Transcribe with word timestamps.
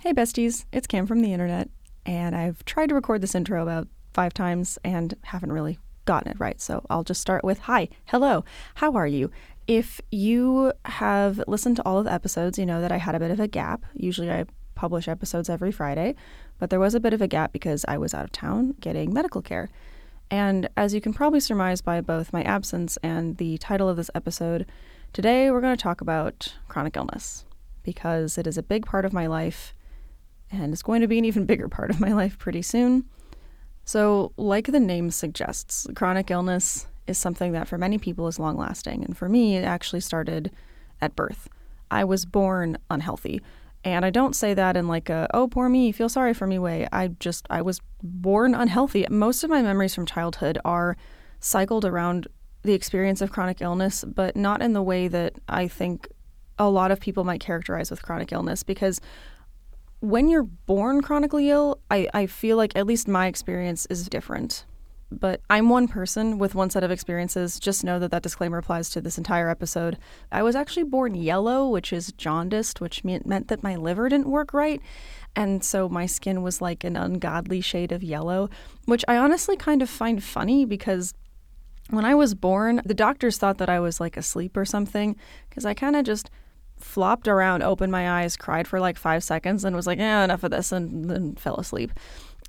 Hey, 0.00 0.12
besties, 0.12 0.64
it's 0.72 0.86
Cam 0.86 1.08
from 1.08 1.22
the 1.22 1.32
internet, 1.32 1.68
and 2.06 2.36
I've 2.36 2.64
tried 2.64 2.90
to 2.90 2.94
record 2.94 3.20
this 3.20 3.34
intro 3.34 3.60
about 3.60 3.88
five 4.12 4.32
times 4.32 4.78
and 4.84 5.12
haven't 5.24 5.50
really 5.50 5.80
gotten 6.04 6.30
it 6.30 6.38
right. 6.38 6.60
So 6.60 6.86
I'll 6.88 7.02
just 7.02 7.20
start 7.20 7.42
with 7.42 7.58
Hi, 7.62 7.88
hello, 8.06 8.44
how 8.76 8.92
are 8.94 9.08
you? 9.08 9.32
If 9.66 10.00
you 10.12 10.72
have 10.84 11.42
listened 11.48 11.76
to 11.76 11.82
all 11.82 11.98
of 11.98 12.04
the 12.04 12.12
episodes, 12.12 12.60
you 12.60 12.64
know 12.64 12.80
that 12.80 12.92
I 12.92 12.98
had 12.98 13.16
a 13.16 13.18
bit 13.18 13.32
of 13.32 13.40
a 13.40 13.48
gap. 13.48 13.84
Usually 13.92 14.30
I 14.30 14.44
publish 14.76 15.08
episodes 15.08 15.50
every 15.50 15.72
Friday, 15.72 16.14
but 16.60 16.70
there 16.70 16.78
was 16.78 16.94
a 16.94 17.00
bit 17.00 17.12
of 17.12 17.20
a 17.20 17.26
gap 17.26 17.52
because 17.52 17.84
I 17.88 17.98
was 17.98 18.14
out 18.14 18.24
of 18.24 18.30
town 18.30 18.76
getting 18.78 19.12
medical 19.12 19.42
care. 19.42 19.68
And 20.30 20.68
as 20.76 20.94
you 20.94 21.00
can 21.00 21.12
probably 21.12 21.40
surmise 21.40 21.80
by 21.80 22.02
both 22.02 22.32
my 22.32 22.44
absence 22.44 22.98
and 23.02 23.36
the 23.38 23.58
title 23.58 23.88
of 23.88 23.96
this 23.96 24.12
episode, 24.14 24.64
today 25.12 25.50
we're 25.50 25.60
going 25.60 25.76
to 25.76 25.82
talk 25.82 26.00
about 26.00 26.54
chronic 26.68 26.96
illness 26.96 27.46
because 27.82 28.38
it 28.38 28.46
is 28.46 28.56
a 28.56 28.62
big 28.62 28.86
part 28.86 29.04
of 29.04 29.12
my 29.12 29.26
life 29.26 29.74
and 30.50 30.72
it's 30.72 30.82
going 30.82 31.00
to 31.00 31.08
be 31.08 31.18
an 31.18 31.24
even 31.24 31.44
bigger 31.44 31.68
part 31.68 31.90
of 31.90 32.00
my 32.00 32.12
life 32.12 32.38
pretty 32.38 32.62
soon. 32.62 33.04
So, 33.84 34.32
like 34.36 34.66
the 34.66 34.80
name 34.80 35.10
suggests, 35.10 35.86
chronic 35.94 36.30
illness 36.30 36.86
is 37.06 37.16
something 37.16 37.52
that 37.52 37.68
for 37.68 37.78
many 37.78 37.98
people 37.98 38.28
is 38.28 38.38
long 38.38 38.56
lasting. 38.56 39.04
And 39.04 39.16
for 39.16 39.28
me, 39.28 39.56
it 39.56 39.64
actually 39.64 40.00
started 40.00 40.50
at 41.00 41.16
birth. 41.16 41.48
I 41.90 42.04
was 42.04 42.26
born 42.26 42.76
unhealthy. 42.90 43.40
And 43.84 44.04
I 44.04 44.10
don't 44.10 44.36
say 44.36 44.54
that 44.54 44.76
in 44.76 44.88
like 44.88 45.08
a, 45.08 45.28
oh, 45.32 45.48
poor 45.48 45.68
me, 45.68 45.92
feel 45.92 46.08
sorry 46.08 46.34
for 46.34 46.46
me 46.46 46.58
way. 46.58 46.86
I 46.92 47.08
just, 47.18 47.46
I 47.48 47.62
was 47.62 47.80
born 48.02 48.54
unhealthy. 48.54 49.06
Most 49.08 49.44
of 49.44 49.50
my 49.50 49.62
memories 49.62 49.94
from 49.94 50.04
childhood 50.04 50.58
are 50.64 50.96
cycled 51.40 51.84
around 51.84 52.28
the 52.62 52.74
experience 52.74 53.20
of 53.20 53.32
chronic 53.32 53.62
illness, 53.62 54.04
but 54.04 54.36
not 54.36 54.60
in 54.60 54.72
the 54.72 54.82
way 54.82 55.08
that 55.08 55.34
I 55.48 55.68
think 55.68 56.08
a 56.58 56.68
lot 56.68 56.90
of 56.90 57.00
people 57.00 57.24
might 57.24 57.40
characterize 57.40 57.90
with 57.90 58.02
chronic 58.02 58.32
illness 58.32 58.62
because 58.62 59.00
when 60.00 60.28
you're 60.28 60.44
born 60.44 61.02
chronically 61.02 61.50
ill, 61.50 61.80
I, 61.90 62.08
I 62.14 62.26
feel 62.26 62.56
like 62.56 62.76
at 62.76 62.86
least 62.86 63.08
my 63.08 63.26
experience 63.26 63.86
is 63.86 64.08
different. 64.08 64.64
But 65.10 65.40
I'm 65.48 65.70
one 65.70 65.88
person 65.88 66.38
with 66.38 66.54
one 66.54 66.68
set 66.68 66.84
of 66.84 66.90
experiences. 66.90 67.58
Just 67.58 67.82
know 67.82 67.98
that 67.98 68.10
that 68.10 68.22
disclaimer 68.22 68.58
applies 68.58 68.90
to 68.90 69.00
this 69.00 69.16
entire 69.16 69.48
episode. 69.48 69.96
I 70.30 70.42
was 70.42 70.54
actually 70.54 70.82
born 70.82 71.14
yellow, 71.14 71.66
which 71.66 71.94
is 71.94 72.12
jaundiced, 72.12 72.80
which 72.80 73.04
meant 73.04 73.48
that 73.48 73.62
my 73.62 73.74
liver 73.74 74.10
didn't 74.10 74.28
work 74.28 74.52
right. 74.52 74.82
And 75.34 75.64
so 75.64 75.88
my 75.88 76.04
skin 76.04 76.42
was 76.42 76.60
like 76.60 76.84
an 76.84 76.94
ungodly 76.94 77.62
shade 77.62 77.90
of 77.90 78.02
yellow, 78.02 78.50
which 78.84 79.04
I 79.08 79.16
honestly 79.16 79.56
kind 79.56 79.80
of 79.80 79.88
find 79.88 80.22
funny 80.22 80.66
because 80.66 81.14
when 81.88 82.04
I 82.04 82.14
was 82.14 82.34
born, 82.34 82.82
the 82.84 82.92
doctors 82.92 83.38
thought 83.38 83.56
that 83.58 83.70
I 83.70 83.80
was 83.80 84.00
like 84.00 84.18
asleep 84.18 84.58
or 84.58 84.66
something 84.66 85.16
because 85.48 85.64
I 85.64 85.72
kind 85.72 85.96
of 85.96 86.04
just 86.04 86.30
flopped 86.80 87.28
around, 87.28 87.62
opened 87.62 87.92
my 87.92 88.22
eyes, 88.22 88.36
cried 88.36 88.68
for 88.68 88.80
like 88.80 88.96
five 88.96 89.22
seconds, 89.22 89.64
and 89.64 89.74
was 89.74 89.86
like, 89.86 89.98
yeah, 89.98 90.24
enough 90.24 90.44
of 90.44 90.50
this, 90.50 90.72
and 90.72 91.10
then 91.10 91.34
fell 91.34 91.56
asleep. 91.56 91.92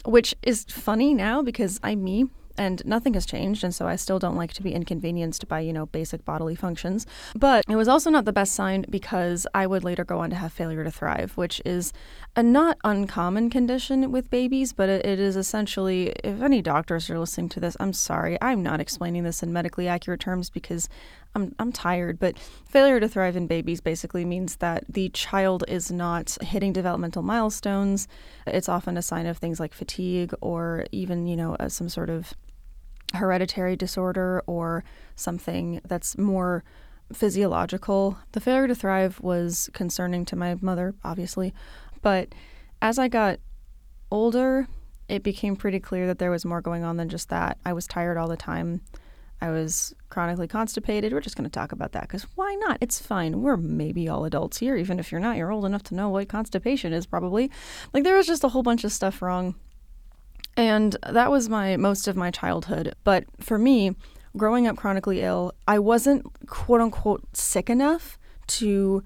Which 0.06 0.36
is 0.44 0.64
funny 0.66 1.14
now 1.14 1.42
because 1.42 1.80
I'm 1.84 2.04
me 2.04 2.28
and 2.60 2.86
nothing 2.86 3.14
has 3.14 3.26
changed 3.26 3.64
and 3.64 3.74
so 3.74 3.88
I 3.88 3.96
still 3.96 4.20
don't 4.20 4.36
like 4.36 4.52
to 4.54 4.62
be 4.62 4.74
inconvenienced 4.74 5.48
by, 5.48 5.62
you 5.62 5.72
know, 5.72 5.86
basic 5.86 6.26
bodily 6.26 6.56
functions. 6.56 7.08
But 7.34 7.64
it 7.70 7.78
was 7.78 7.88
also 7.88 8.10
not 8.10 8.26
the 8.26 8.34
best 8.34 8.54
sign 8.54 8.86
because 8.90 9.48
I 9.54 9.66
would 9.66 9.86
later 9.86 10.04
go 10.04 10.20
on 10.20 10.30
to 10.32 10.36
have 10.36 10.52
failure 10.52 10.84
to 10.84 10.92
thrive, 10.92 11.38
which 11.38 11.62
is 11.66 11.94
a 12.36 12.44
not 12.44 12.78
uncommon 12.84 13.50
condition 13.50 14.12
with 14.12 14.30
babies, 14.30 14.74
but 14.74 14.90
it, 14.90 15.20
is 15.20 15.38
essentially 15.38 16.10
if 16.24 16.42
any 16.42 16.62
doctors 16.62 17.10
are 17.10 17.18
listening 17.18 17.50
to 17.50 17.62
this, 17.62 17.78
I'm 17.80 17.94
sorry. 17.94 18.38
I'm 18.42 18.62
not 18.62 18.82
explaining 18.82 19.24
this 19.24 19.42
in 19.42 19.54
medically 19.54 19.88
accurate 19.88 20.20
terms 20.20 20.50
because 20.50 20.90
I'm 21.36 21.54
I'm 21.60 21.72
tired, 21.72 22.20
but 22.20 22.38
failure 22.68 23.00
to 23.00 23.08
thrive 23.08 23.36
in 23.36 23.48
babies 23.48 23.82
basically 23.82 24.26
means 24.26 24.58
that 24.58 24.84
the 24.90 25.10
child 25.10 25.64
is 25.68 25.92
not 25.92 26.38
hitting 26.42 26.74
developmental 26.74 27.22
milestones. 27.22 28.08
It's 28.48 28.70
often 28.70 28.98
a 28.98 29.02
sign 29.02 29.26
of 29.26 29.38
things 29.38 29.60
like 29.60 29.74
fatigue 29.74 30.34
or 30.42 30.86
even, 30.92 31.28
you 31.28 31.36
know, 31.36 31.56
uh, 31.56 31.70
some 31.70 31.90
sort 31.90 32.10
of 32.10 32.34
hereditary 33.14 33.76
disorder 33.76 34.44
or 34.48 34.84
something 35.16 35.82
that's 35.88 36.18
more 36.18 36.64
physiological. 37.14 38.18
The 38.32 38.40
failure 38.40 38.68
to 38.68 38.76
thrive 38.76 39.20
was 39.20 39.70
concerning 39.74 40.26
to 40.26 40.36
my 40.36 40.56
mother, 40.62 40.94
obviously, 41.04 41.54
but 42.02 42.34
as 42.82 42.98
I 43.00 43.08
got 43.08 43.40
older, 44.12 44.68
it 45.08 45.24
became 45.24 45.56
pretty 45.56 45.80
clear 45.80 46.08
that 46.08 46.20
there 46.20 46.32
was 46.32 46.46
more 46.46 46.62
going 46.62 46.84
on 46.84 46.98
than 46.98 47.10
just 47.10 47.30
that. 47.30 47.58
I 47.66 47.74
was 47.74 47.88
tired 47.88 48.18
all 48.18 48.28
the 48.28 48.38
time. 48.38 48.82
I 49.42 49.52
was 49.52 49.94
chronically 50.10 50.48
constipated. 50.48 51.14
We're 51.14 51.22
just 51.22 51.38
going 51.38 51.50
to 51.50 51.52
talk 51.52 51.72
about 51.72 51.94
that 51.94 52.04
because 52.04 52.24
why 52.36 52.56
not? 52.56 52.78
It's 52.82 53.00
fine. 53.00 53.42
We're 53.42 53.58
maybe 53.58 54.10
all 54.10 54.26
adults 54.26 54.58
here. 54.58 54.76
Even 54.76 55.00
if 55.00 55.12
you're 55.12 55.22
not, 55.22 55.38
you're 55.38 55.52
old 55.52 55.66
enough 55.66 55.84
to 55.84 55.96
know 55.96 56.10
what 56.10 56.28
constipation 56.28 56.94
is, 56.94 57.06
probably. 57.06 57.50
Like, 57.94 58.04
there 58.04 58.18
was 58.18 58.28
just 58.28 58.44
a 58.44 58.50
whole 58.50 58.64
bunch 58.64 58.84
of 58.84 58.92
stuff 58.92 59.22
wrong 59.22 59.56
and 60.60 60.98
that 61.08 61.32
was 61.32 61.48
my 61.48 61.78
most 61.78 62.08
of 62.08 62.18
my 62.18 62.32
childhood. 62.32 62.94
But 63.06 63.24
for 63.40 63.58
me, 63.58 63.96
growing 64.36 64.68
up 64.68 64.76
chronically 64.76 65.22
ill, 65.22 65.54
I 65.68 65.80
wasn't 65.80 66.26
quote 66.48 66.82
unquote 66.82 67.24
sick 67.36 67.70
enough 67.70 68.18
to 68.48 69.04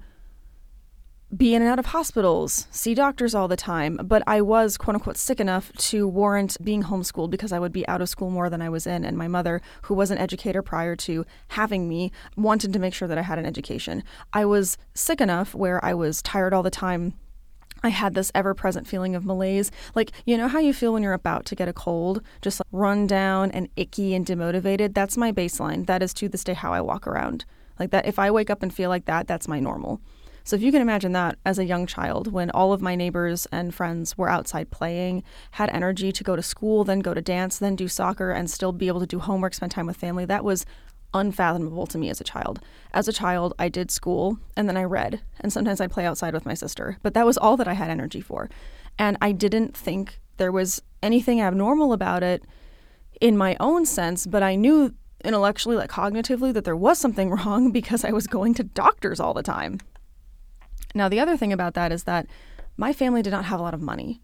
be 1.36 1.54
in 1.54 1.62
and 1.62 1.70
out 1.70 1.78
of 1.78 1.86
hospitals, 1.86 2.68
see 2.70 2.94
doctors 2.94 3.34
all 3.34 3.48
the 3.48 3.56
time, 3.56 3.98
but 4.04 4.22
I 4.26 4.40
was 4.40 4.76
quote 4.76 4.94
unquote 4.94 5.16
sick 5.16 5.40
enough 5.40 5.72
to 5.72 6.06
warrant 6.06 6.56
being 6.62 6.84
homeschooled 6.84 7.30
because 7.30 7.52
I 7.52 7.58
would 7.58 7.72
be 7.72 7.86
out 7.88 8.00
of 8.00 8.08
school 8.08 8.30
more 8.30 8.48
than 8.48 8.62
I 8.62 8.68
was 8.68 8.86
in. 8.86 9.04
And 9.04 9.18
my 9.18 9.26
mother, 9.26 9.60
who 9.82 9.94
was 9.94 10.10
an 10.10 10.18
educator 10.18 10.62
prior 10.62 10.94
to 10.96 11.24
having 11.48 11.88
me, 11.88 12.12
wanted 12.36 12.72
to 12.72 12.78
make 12.78 12.94
sure 12.94 13.08
that 13.08 13.18
I 13.18 13.22
had 13.22 13.38
an 13.38 13.46
education. 13.46 14.04
I 14.32 14.44
was 14.44 14.78
sick 14.94 15.20
enough 15.20 15.54
where 15.54 15.84
I 15.84 15.94
was 15.94 16.22
tired 16.22 16.54
all 16.54 16.62
the 16.62 16.70
time, 16.70 17.14
I 17.84 17.90
had 17.90 18.14
this 18.14 18.32
ever 18.34 18.54
present 18.54 18.86
feeling 18.86 19.14
of 19.14 19.26
malaise. 19.26 19.70
Like, 19.94 20.12
you 20.24 20.38
know 20.38 20.48
how 20.48 20.58
you 20.58 20.72
feel 20.72 20.94
when 20.94 21.02
you're 21.02 21.12
about 21.12 21.44
to 21.46 21.54
get 21.54 21.68
a 21.68 21.72
cold, 21.74 22.22
just 22.40 22.58
like 22.58 22.66
run 22.72 23.06
down 23.06 23.50
and 23.50 23.68
icky 23.76 24.14
and 24.14 24.24
demotivated? 24.24 24.94
That's 24.94 25.18
my 25.18 25.32
baseline. 25.32 25.84
That 25.84 26.02
is 26.02 26.14
to 26.14 26.28
this 26.28 26.44
day 26.44 26.54
how 26.54 26.72
I 26.72 26.80
walk 26.80 27.06
around. 27.06 27.44
Like 27.78 27.90
that, 27.90 28.06
if 28.06 28.18
I 28.18 28.30
wake 28.30 28.48
up 28.48 28.62
and 28.62 28.72
feel 28.72 28.88
like 28.88 29.04
that, 29.04 29.26
that's 29.26 29.48
my 29.48 29.60
normal. 29.60 30.00
So 30.44 30.56
if 30.56 30.62
you 30.62 30.70
can 30.70 30.82
imagine 30.82 31.12
that 31.12 31.38
as 31.46 31.58
a 31.58 31.64
young 31.64 31.86
child, 31.86 32.30
when 32.30 32.50
all 32.50 32.74
of 32.74 32.82
my 32.82 32.94
neighbors 32.94 33.46
and 33.50 33.74
friends 33.74 34.18
were 34.18 34.28
outside 34.28 34.70
playing, 34.70 35.24
had 35.52 35.70
energy 35.70 36.12
to 36.12 36.22
go 36.22 36.36
to 36.36 36.42
school, 36.42 36.84
then 36.84 37.00
go 37.00 37.14
to 37.14 37.22
dance, 37.22 37.58
then 37.58 37.76
do 37.76 37.88
soccer, 37.88 38.30
and 38.30 38.50
still 38.50 38.70
be 38.70 38.88
able 38.88 39.00
to 39.00 39.06
do 39.06 39.20
homework, 39.20 39.54
spend 39.54 39.72
time 39.72 39.86
with 39.86 39.96
family, 39.96 40.26
that 40.26 40.44
was 40.44 40.66
unfathomable 41.14 41.86
to 41.86 41.96
me 41.96 42.10
as 42.10 42.20
a 42.20 42.24
child. 42.24 42.60
As 42.92 43.08
a 43.08 43.12
child, 43.12 43.54
I 43.58 43.70
did 43.70 43.90
school 43.90 44.38
and 44.56 44.68
then 44.68 44.76
I 44.76 44.84
read, 44.84 45.22
and 45.40 45.50
sometimes 45.50 45.80
I'd 45.80 45.92
play 45.92 46.04
outside 46.04 46.34
with 46.34 46.44
my 46.44 46.54
sister, 46.54 46.98
but 47.02 47.14
that 47.14 47.24
was 47.24 47.38
all 47.38 47.56
that 47.56 47.68
I 47.68 47.74
had 47.74 47.88
energy 47.88 48.20
for. 48.20 48.50
And 48.98 49.16
I 49.22 49.32
didn't 49.32 49.74
think 49.74 50.20
there 50.36 50.52
was 50.52 50.82
anything 51.02 51.40
abnormal 51.40 51.92
about 51.92 52.22
it 52.22 52.44
in 53.20 53.36
my 53.36 53.56
own 53.60 53.86
sense, 53.86 54.26
but 54.26 54.42
I 54.42 54.56
knew 54.56 54.92
intellectually, 55.24 55.76
like 55.76 55.90
cognitively, 55.90 56.52
that 56.52 56.64
there 56.64 56.76
was 56.76 56.98
something 56.98 57.30
wrong 57.36 57.70
because 57.70 58.04
I 58.04 58.10
was 58.10 58.26
going 58.26 58.52
to 58.54 58.64
doctors 58.64 59.20
all 59.20 59.32
the 59.32 59.42
time. 59.42 59.78
Now, 60.94 61.08
the 61.08 61.20
other 61.20 61.36
thing 61.36 61.52
about 61.52 61.74
that 61.74 61.92
is 61.92 62.04
that 62.04 62.26
my 62.76 62.92
family 62.92 63.22
did 63.22 63.30
not 63.30 63.44
have 63.46 63.60
a 63.60 63.62
lot 63.62 63.74
of 63.74 63.80
money. 63.80 64.20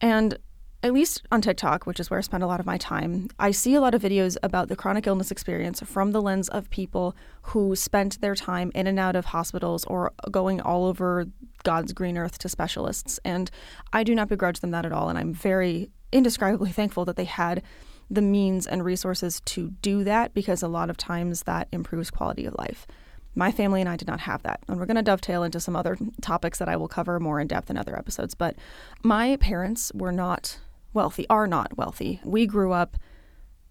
And 0.00 0.38
at 0.82 0.92
least 0.92 1.22
on 1.30 1.40
TikTok, 1.40 1.86
which 1.86 2.00
is 2.00 2.10
where 2.10 2.18
I 2.18 2.22
spend 2.22 2.42
a 2.42 2.46
lot 2.46 2.58
of 2.58 2.66
my 2.66 2.76
time, 2.76 3.28
I 3.38 3.52
see 3.52 3.74
a 3.74 3.80
lot 3.80 3.94
of 3.94 4.02
videos 4.02 4.36
about 4.42 4.68
the 4.68 4.74
chronic 4.74 5.06
illness 5.06 5.30
experience 5.30 5.80
from 5.80 6.10
the 6.10 6.20
lens 6.20 6.48
of 6.48 6.68
people 6.70 7.14
who 7.42 7.76
spent 7.76 8.20
their 8.20 8.34
time 8.34 8.72
in 8.74 8.88
and 8.88 8.98
out 8.98 9.14
of 9.14 9.26
hospitals 9.26 9.84
or 9.84 10.12
going 10.30 10.60
all 10.60 10.84
over 10.86 11.26
God's 11.62 11.92
green 11.92 12.18
earth 12.18 12.38
to 12.38 12.48
specialists. 12.48 13.20
And 13.24 13.50
I 13.92 14.02
do 14.02 14.14
not 14.14 14.28
begrudge 14.28 14.58
them 14.58 14.72
that 14.72 14.84
at 14.84 14.92
all. 14.92 15.08
And 15.08 15.18
I'm 15.18 15.32
very 15.32 15.90
indescribably 16.10 16.72
thankful 16.72 17.04
that 17.04 17.16
they 17.16 17.24
had 17.24 17.62
the 18.10 18.22
means 18.22 18.66
and 18.66 18.84
resources 18.84 19.40
to 19.44 19.70
do 19.82 20.02
that 20.04 20.34
because 20.34 20.62
a 20.62 20.68
lot 20.68 20.90
of 20.90 20.96
times 20.96 21.44
that 21.44 21.68
improves 21.70 22.10
quality 22.10 22.44
of 22.44 22.54
life. 22.58 22.86
My 23.34 23.50
family 23.50 23.80
and 23.80 23.88
I 23.88 23.96
did 23.96 24.08
not 24.08 24.20
have 24.20 24.42
that. 24.42 24.60
And 24.68 24.78
we're 24.78 24.86
going 24.86 24.96
to 24.96 25.02
dovetail 25.02 25.42
into 25.42 25.60
some 25.60 25.76
other 25.76 25.96
topics 26.20 26.58
that 26.58 26.68
I 26.68 26.76
will 26.76 26.88
cover 26.88 27.18
more 27.18 27.40
in 27.40 27.46
depth 27.46 27.70
in 27.70 27.76
other 27.76 27.98
episodes. 27.98 28.34
But 28.34 28.56
my 29.02 29.36
parents 29.36 29.90
were 29.94 30.12
not 30.12 30.58
wealthy 30.92 31.26
are 31.28 31.46
not 31.46 31.76
wealthy. 31.76 32.20
We 32.24 32.46
grew 32.46 32.72
up 32.72 32.96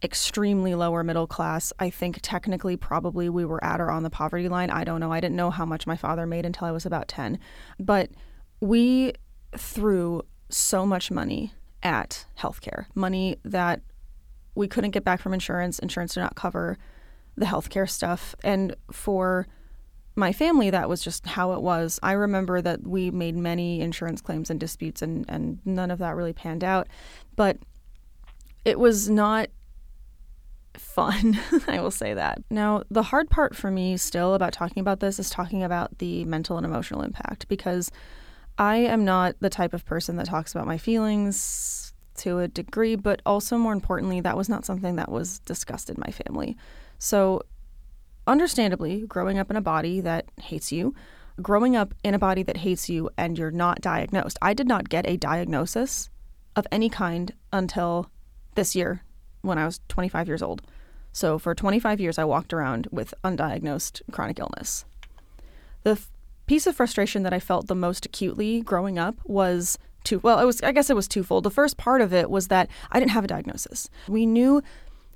extremely 0.03 0.73
lower 0.73 1.03
middle 1.03 1.27
class. 1.27 1.71
I 1.79 1.89
think 1.89 2.19
technically, 2.21 2.75
probably 2.75 3.29
we 3.29 3.45
were 3.45 3.63
at 3.63 3.79
or 3.79 3.91
on 3.91 4.03
the 4.03 4.09
poverty 4.09 4.49
line. 4.49 4.69
I 4.69 4.83
don't 4.83 4.99
know. 4.99 5.11
I 5.11 5.19
didn't 5.19 5.35
know 5.35 5.51
how 5.51 5.65
much 5.65 5.85
my 5.85 5.95
father 5.95 6.25
made 6.25 6.45
until 6.45 6.67
I 6.67 6.71
was 6.71 6.85
about 6.85 7.07
10. 7.07 7.37
But 7.79 8.09
we 8.59 9.13
threw 9.55 10.23
so 10.49 10.85
much 10.85 11.11
money 11.11 11.53
at 11.83 12.25
healthcare, 12.39 12.85
money 12.95 13.37
that 13.43 13.81
we 14.55 14.67
couldn't 14.67 14.91
get 14.91 15.03
back 15.03 15.21
from 15.21 15.33
insurance. 15.33 15.79
Insurance 15.79 16.15
did 16.15 16.21
not 16.21 16.35
cover 16.35 16.77
the 17.35 17.45
healthcare 17.45 17.89
stuff. 17.89 18.35
And 18.43 18.75
for 18.91 19.47
my 20.15 20.33
family, 20.33 20.69
that 20.69 20.89
was 20.89 21.01
just 21.01 21.25
how 21.25 21.53
it 21.53 21.61
was. 21.61 21.99
I 22.03 22.13
remember 22.13 22.61
that 22.61 22.85
we 22.85 23.11
made 23.11 23.35
many 23.35 23.81
insurance 23.81 24.21
claims 24.21 24.49
and 24.49 24.59
disputes, 24.59 25.01
and, 25.01 25.25
and 25.29 25.59
none 25.65 25.91
of 25.91 25.99
that 25.99 26.15
really 26.15 26.33
panned 26.33 26.63
out. 26.63 26.87
But 27.35 27.57
it 28.65 28.79
was 28.79 29.09
not 29.09 29.47
fun. 30.75 31.39
I 31.67 31.79
will 31.79 31.91
say 31.91 32.13
that. 32.13 32.43
Now, 32.49 32.83
the 32.89 33.03
hard 33.03 33.29
part 33.29 33.55
for 33.55 33.71
me 33.71 33.97
still 33.97 34.33
about 34.33 34.53
talking 34.53 34.81
about 34.81 34.99
this 34.99 35.19
is 35.19 35.29
talking 35.29 35.63
about 35.63 35.97
the 35.99 36.25
mental 36.25 36.57
and 36.57 36.65
emotional 36.65 37.01
impact 37.01 37.47
because 37.47 37.91
I 38.57 38.77
am 38.77 39.05
not 39.05 39.35
the 39.39 39.49
type 39.49 39.73
of 39.73 39.85
person 39.85 40.17
that 40.17 40.27
talks 40.27 40.53
about 40.53 40.67
my 40.67 40.77
feelings 40.77 41.93
to 42.17 42.39
a 42.39 42.47
degree, 42.47 42.95
but 42.95 43.21
also 43.25 43.57
more 43.57 43.73
importantly, 43.73 44.21
that 44.21 44.37
was 44.37 44.49
not 44.49 44.65
something 44.65 44.97
that 44.97 45.09
was 45.09 45.39
discussed 45.39 45.89
in 45.89 45.95
my 46.05 46.11
family. 46.11 46.57
So, 47.03 47.42
understandably, 48.27 49.07
growing 49.07 49.39
up 49.39 49.50
in 49.50 49.57
a 49.57 49.62
body 49.62 50.01
that 50.01 50.25
hates 50.39 50.71
you, 50.71 50.94
growing 51.42 51.75
up 51.75 51.95
in 52.03 52.13
a 52.13 52.19
body 52.19 52.44
that 52.44 52.57
hates 52.57 52.92
you 52.92 53.09
and 53.18 53.39
you're 53.39 53.50
not 53.50 53.81
diagnosed. 53.81 54.38
I 54.39 54.53
did 54.53 54.68
not 54.68 54.88
get 54.88 55.09
a 55.09 55.18
diagnosis 55.18 56.12
of 56.56 56.68
any 56.71 56.89
kind 56.89 57.33
until 57.51 58.12
this 58.53 58.75
year 58.75 59.01
when 59.42 59.57
I 59.57 59.65
was 59.65 59.80
25 59.88 60.27
years 60.27 60.44
old. 60.44 60.62
So 61.12 61.39
for 61.39 61.56
25 61.56 62.00
years, 62.00 62.19
I 62.19 62.24
walked 62.24 62.53
around 62.53 62.88
with 62.92 63.15
undiagnosed 63.24 64.03
chronic 64.12 64.38
illness. 64.38 64.86
The 65.81 65.94
f- 65.94 66.12
piece 66.45 66.68
of 66.68 66.75
frustration 66.75 67.24
that 67.24 67.33
I 67.33 67.39
felt 67.39 67.65
the 67.65 67.74
most 67.74 68.06
acutely 68.06 68.62
growing 68.62 69.00
up 69.00 69.15
was 69.25 69.80
two. 70.03 70.19
Well, 70.19 70.39
it 70.39 70.45
was 70.45 70.62
I 70.62 70.71
guess 70.71 70.92
it 70.92 70.95
was 70.95 71.07
twofold. 71.07 71.45
The 71.45 71.50
first 71.50 71.77
part 71.77 72.01
of 72.01 72.13
it 72.13 72.30
was 72.30 72.50
that 72.50 72.69
I 72.92 73.00
didn't 73.00 73.12
have 73.12 73.24
a 73.24 73.27
diagnosis. 73.27 73.89
We 74.07 74.27
knew 74.27 74.62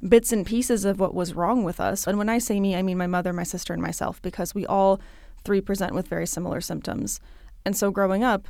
bits 0.07 0.31
and 0.31 0.45
pieces 0.45 0.85
of 0.85 0.99
what 0.99 1.13
was 1.13 1.33
wrong 1.33 1.63
with 1.63 1.79
us, 1.79 2.07
and 2.07 2.17
when 2.17 2.29
I 2.29 2.37
say 2.37 2.59
me, 2.59 2.75
I 2.75 2.81
mean 2.81 2.97
my 2.97 3.07
mother, 3.07 3.33
my 3.33 3.43
sister, 3.43 3.73
and 3.73 3.81
myself, 3.81 4.21
because 4.21 4.53
we 4.53 4.65
all 4.65 4.99
three 5.43 5.61
present 5.61 5.93
with 5.93 6.07
very 6.07 6.27
similar 6.27 6.61
symptoms. 6.61 7.19
And 7.65 7.75
so 7.75 7.91
growing 7.91 8.23
up, 8.23 8.47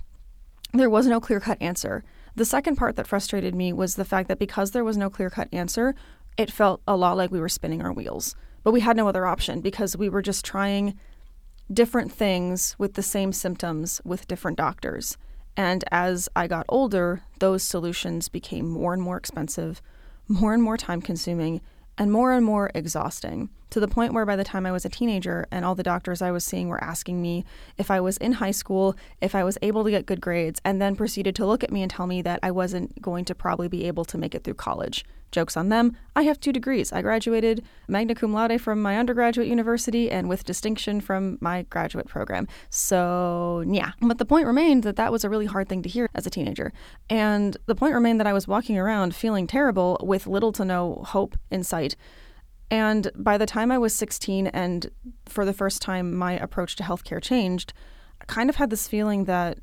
there 0.73 0.89
was 0.89 1.07
no 1.07 1.19
clear 1.19 1.39
cut 1.39 1.61
answer. 1.61 2.03
The 2.35 2.45
second 2.45 2.75
part 2.75 2.95
that 2.95 3.07
frustrated 3.07 3.55
me 3.55 3.71
was 3.71 3.95
the 3.95 4.05
fact 4.05 4.27
that 4.27 4.39
because 4.39 4.71
there 4.71 4.83
was 4.83 4.97
no 4.97 5.09
clear 5.09 5.29
cut 5.29 5.47
answer, 5.53 5.95
it 6.37 6.51
felt 6.51 6.81
a 6.87 6.97
lot 6.97 7.15
like 7.15 7.31
we 7.31 7.39
were 7.39 7.49
spinning 7.49 7.81
our 7.81 7.93
wheels. 7.93 8.35
But 8.63 8.71
we 8.71 8.81
had 8.81 8.97
no 8.97 9.07
other 9.07 9.25
option 9.25 9.61
because 9.61 9.95
we 9.95 10.09
were 10.09 10.21
just 10.21 10.43
trying 10.43 10.99
different 11.71 12.11
things 12.11 12.75
with 12.77 12.95
the 12.95 13.03
same 13.03 13.31
symptoms 13.31 14.01
with 14.03 14.27
different 14.27 14.57
doctors. 14.57 15.17
And 15.55 15.83
as 15.91 16.27
I 16.35 16.47
got 16.47 16.65
older, 16.67 17.21
those 17.39 17.63
solutions 17.63 18.27
became 18.27 18.67
more 18.67 18.93
and 18.93 19.01
more 19.01 19.17
expensive, 19.17 19.81
more 20.27 20.53
and 20.53 20.63
more 20.63 20.77
time 20.77 21.01
consuming, 21.01 21.61
and 21.97 22.11
more 22.11 22.33
and 22.33 22.45
more 22.45 22.71
exhausting 22.75 23.49
to 23.69 23.79
the 23.79 23.87
point 23.87 24.13
where 24.13 24.25
by 24.25 24.35
the 24.35 24.43
time 24.43 24.65
I 24.65 24.71
was 24.71 24.85
a 24.85 24.89
teenager 24.89 25.45
and 25.51 25.65
all 25.65 25.75
the 25.75 25.83
doctors 25.83 26.21
I 26.21 26.31
was 26.31 26.45
seeing 26.45 26.69
were 26.69 26.83
asking 26.83 27.21
me 27.21 27.45
if 27.77 27.89
I 27.89 27.99
was 27.99 28.17
in 28.17 28.33
high 28.33 28.51
school, 28.51 28.95
if 29.21 29.35
I 29.35 29.43
was 29.43 29.57
able 29.61 29.83
to 29.83 29.91
get 29.91 30.05
good 30.05 30.21
grades, 30.21 30.61
and 30.63 30.81
then 30.81 30.95
proceeded 30.95 31.35
to 31.35 31.45
look 31.45 31.63
at 31.63 31.71
me 31.71 31.81
and 31.81 31.91
tell 31.91 32.07
me 32.07 32.21
that 32.21 32.39
I 32.43 32.51
wasn't 32.51 33.01
going 33.01 33.25
to 33.25 33.35
probably 33.35 33.67
be 33.67 33.85
able 33.85 34.05
to 34.05 34.17
make 34.17 34.35
it 34.35 34.43
through 34.43 34.55
college. 34.55 35.05
Joke's 35.31 35.57
on 35.57 35.69
them. 35.69 35.97
I 36.15 36.23
have 36.23 36.39
two 36.39 36.53
degrees. 36.53 36.93
I 36.93 37.01
graduated 37.01 37.63
magna 37.87 38.15
cum 38.15 38.33
laude 38.33 38.61
from 38.61 38.81
my 38.81 38.97
undergraduate 38.97 39.47
university 39.47 40.09
and 40.09 40.29
with 40.29 40.45
distinction 40.45 41.01
from 41.01 41.37
my 41.41 41.63
graduate 41.63 42.07
program. 42.07 42.47
So, 42.69 43.63
yeah. 43.67 43.91
But 44.01 44.17
the 44.17 44.25
point 44.25 44.47
remained 44.47 44.83
that 44.83 44.95
that 44.95 45.11
was 45.11 45.23
a 45.23 45.29
really 45.29 45.45
hard 45.45 45.67
thing 45.67 45.81
to 45.83 45.89
hear 45.89 46.09
as 46.15 46.25
a 46.25 46.29
teenager. 46.29 46.71
And 47.09 47.57
the 47.65 47.75
point 47.75 47.93
remained 47.93 48.19
that 48.19 48.27
I 48.27 48.33
was 48.33 48.47
walking 48.47 48.77
around 48.77 49.15
feeling 49.15 49.47
terrible 49.47 49.97
with 50.01 50.27
little 50.27 50.51
to 50.53 50.65
no 50.65 51.03
hope 51.05 51.37
in 51.51 51.63
sight. 51.63 51.95
And 52.71 53.11
by 53.15 53.37
the 53.37 53.45
time 53.45 53.71
I 53.71 53.77
was 53.77 53.93
16 53.95 54.47
and 54.47 54.89
for 55.25 55.45
the 55.45 55.53
first 55.53 55.81
time 55.81 56.15
my 56.15 56.33
approach 56.33 56.75
to 56.77 56.83
healthcare 56.83 57.21
changed, 57.21 57.73
I 58.21 58.25
kind 58.25 58.49
of 58.49 58.55
had 58.55 58.69
this 58.69 58.87
feeling 58.87 59.25
that 59.25 59.59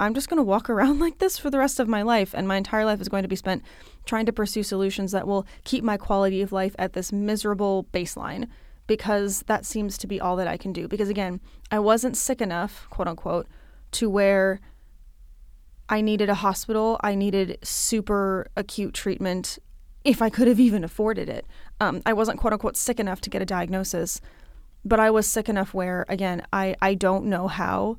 I'm 0.00 0.14
just 0.14 0.28
going 0.28 0.38
to 0.38 0.42
walk 0.42 0.68
around 0.70 0.98
like 0.98 1.18
this 1.18 1.38
for 1.38 1.50
the 1.50 1.58
rest 1.58 1.78
of 1.78 1.86
my 1.88 2.02
life, 2.02 2.34
and 2.34 2.48
my 2.48 2.56
entire 2.56 2.84
life 2.84 3.00
is 3.00 3.08
going 3.08 3.22
to 3.22 3.28
be 3.28 3.36
spent 3.36 3.62
trying 4.06 4.26
to 4.26 4.32
pursue 4.32 4.62
solutions 4.62 5.12
that 5.12 5.26
will 5.26 5.46
keep 5.64 5.84
my 5.84 5.96
quality 5.96 6.42
of 6.42 6.52
life 6.52 6.74
at 6.78 6.94
this 6.94 7.12
miserable 7.12 7.86
baseline 7.92 8.48
because 8.86 9.44
that 9.46 9.64
seems 9.64 9.96
to 9.98 10.08
be 10.08 10.20
all 10.20 10.34
that 10.34 10.48
I 10.48 10.56
can 10.56 10.72
do. 10.72 10.88
Because 10.88 11.08
again, 11.08 11.40
I 11.70 11.78
wasn't 11.78 12.16
sick 12.16 12.40
enough, 12.40 12.88
quote 12.90 13.06
unquote, 13.06 13.46
to 13.92 14.10
where 14.10 14.60
I 15.88 16.00
needed 16.00 16.28
a 16.28 16.34
hospital, 16.34 16.98
I 17.00 17.14
needed 17.14 17.58
super 17.62 18.48
acute 18.56 18.94
treatment 18.94 19.58
if 20.04 20.22
I 20.22 20.30
could 20.30 20.48
have 20.48 20.58
even 20.58 20.82
afforded 20.82 21.28
it. 21.28 21.46
Um, 21.80 22.02
I 22.06 22.12
wasn't 22.12 22.40
quote 22.40 22.52
unquote 22.52 22.76
sick 22.76 22.98
enough 22.98 23.20
to 23.22 23.30
get 23.30 23.42
a 23.42 23.46
diagnosis, 23.46 24.20
but 24.84 24.98
I 24.98 25.10
was 25.10 25.26
sick 25.26 25.48
enough 25.48 25.74
where, 25.74 26.06
again, 26.08 26.44
I, 26.52 26.74
I 26.80 26.94
don't 26.94 27.26
know 27.26 27.48
how 27.48 27.98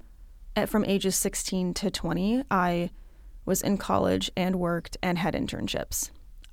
at, 0.55 0.69
from 0.69 0.85
ages 0.85 1.15
16 1.15 1.73
to 1.75 1.91
20, 1.91 2.43
I 2.51 2.91
was 3.45 3.61
in 3.61 3.77
college 3.77 4.31
and 4.35 4.57
worked 4.57 4.97
and 5.01 5.17
had 5.17 5.33
internships. 5.33 6.11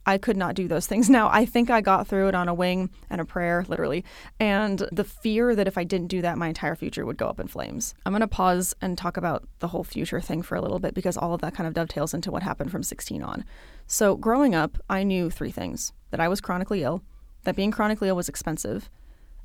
I 0.08 0.16
could 0.16 0.38
not 0.38 0.54
do 0.54 0.68
those 0.68 0.86
things. 0.86 1.10
Now, 1.18 1.28
I 1.28 1.44
think 1.44 1.68
I 1.68 1.80
got 1.80 2.06
through 2.06 2.28
it 2.28 2.34
on 2.34 2.48
a 2.48 2.54
wing 2.54 2.90
and 3.10 3.20
a 3.20 3.24
prayer, 3.24 3.64
literally, 3.68 4.04
and 4.40 4.88
the 4.90 5.04
fear 5.04 5.54
that 5.54 5.68
if 5.68 5.76
I 5.76 5.84
didn't 5.84 6.06
do 6.08 6.22
that, 6.22 6.38
my 6.38 6.48
entire 6.48 6.74
future 6.74 7.04
would 7.04 7.18
go 7.18 7.26
up 7.26 7.40
in 7.40 7.48
flames. 7.48 7.94
I'm 8.06 8.12
going 8.12 8.20
to 8.20 8.28
pause 8.28 8.74
and 8.80 8.96
talk 8.96 9.16
about 9.16 9.46
the 9.58 9.68
whole 9.68 9.84
future 9.84 10.20
thing 10.20 10.42
for 10.42 10.54
a 10.54 10.62
little 10.62 10.78
bit 10.78 10.94
because 10.94 11.16
all 11.16 11.34
of 11.34 11.40
that 11.42 11.54
kind 11.54 11.66
of 11.66 11.74
dovetails 11.74 12.14
into 12.14 12.30
what 12.30 12.42
happened 12.42 12.70
from 12.70 12.82
16 12.82 13.22
on. 13.22 13.44
So, 13.86 14.16
growing 14.16 14.54
up, 14.54 14.78
I 14.88 15.02
knew 15.02 15.28
three 15.28 15.50
things 15.50 15.92
that 16.10 16.20
I 16.20 16.28
was 16.28 16.40
chronically 16.40 16.82
ill, 16.82 17.02
that 17.44 17.56
being 17.56 17.70
chronically 17.70 18.08
ill 18.08 18.16
was 18.16 18.28
expensive, 18.28 18.88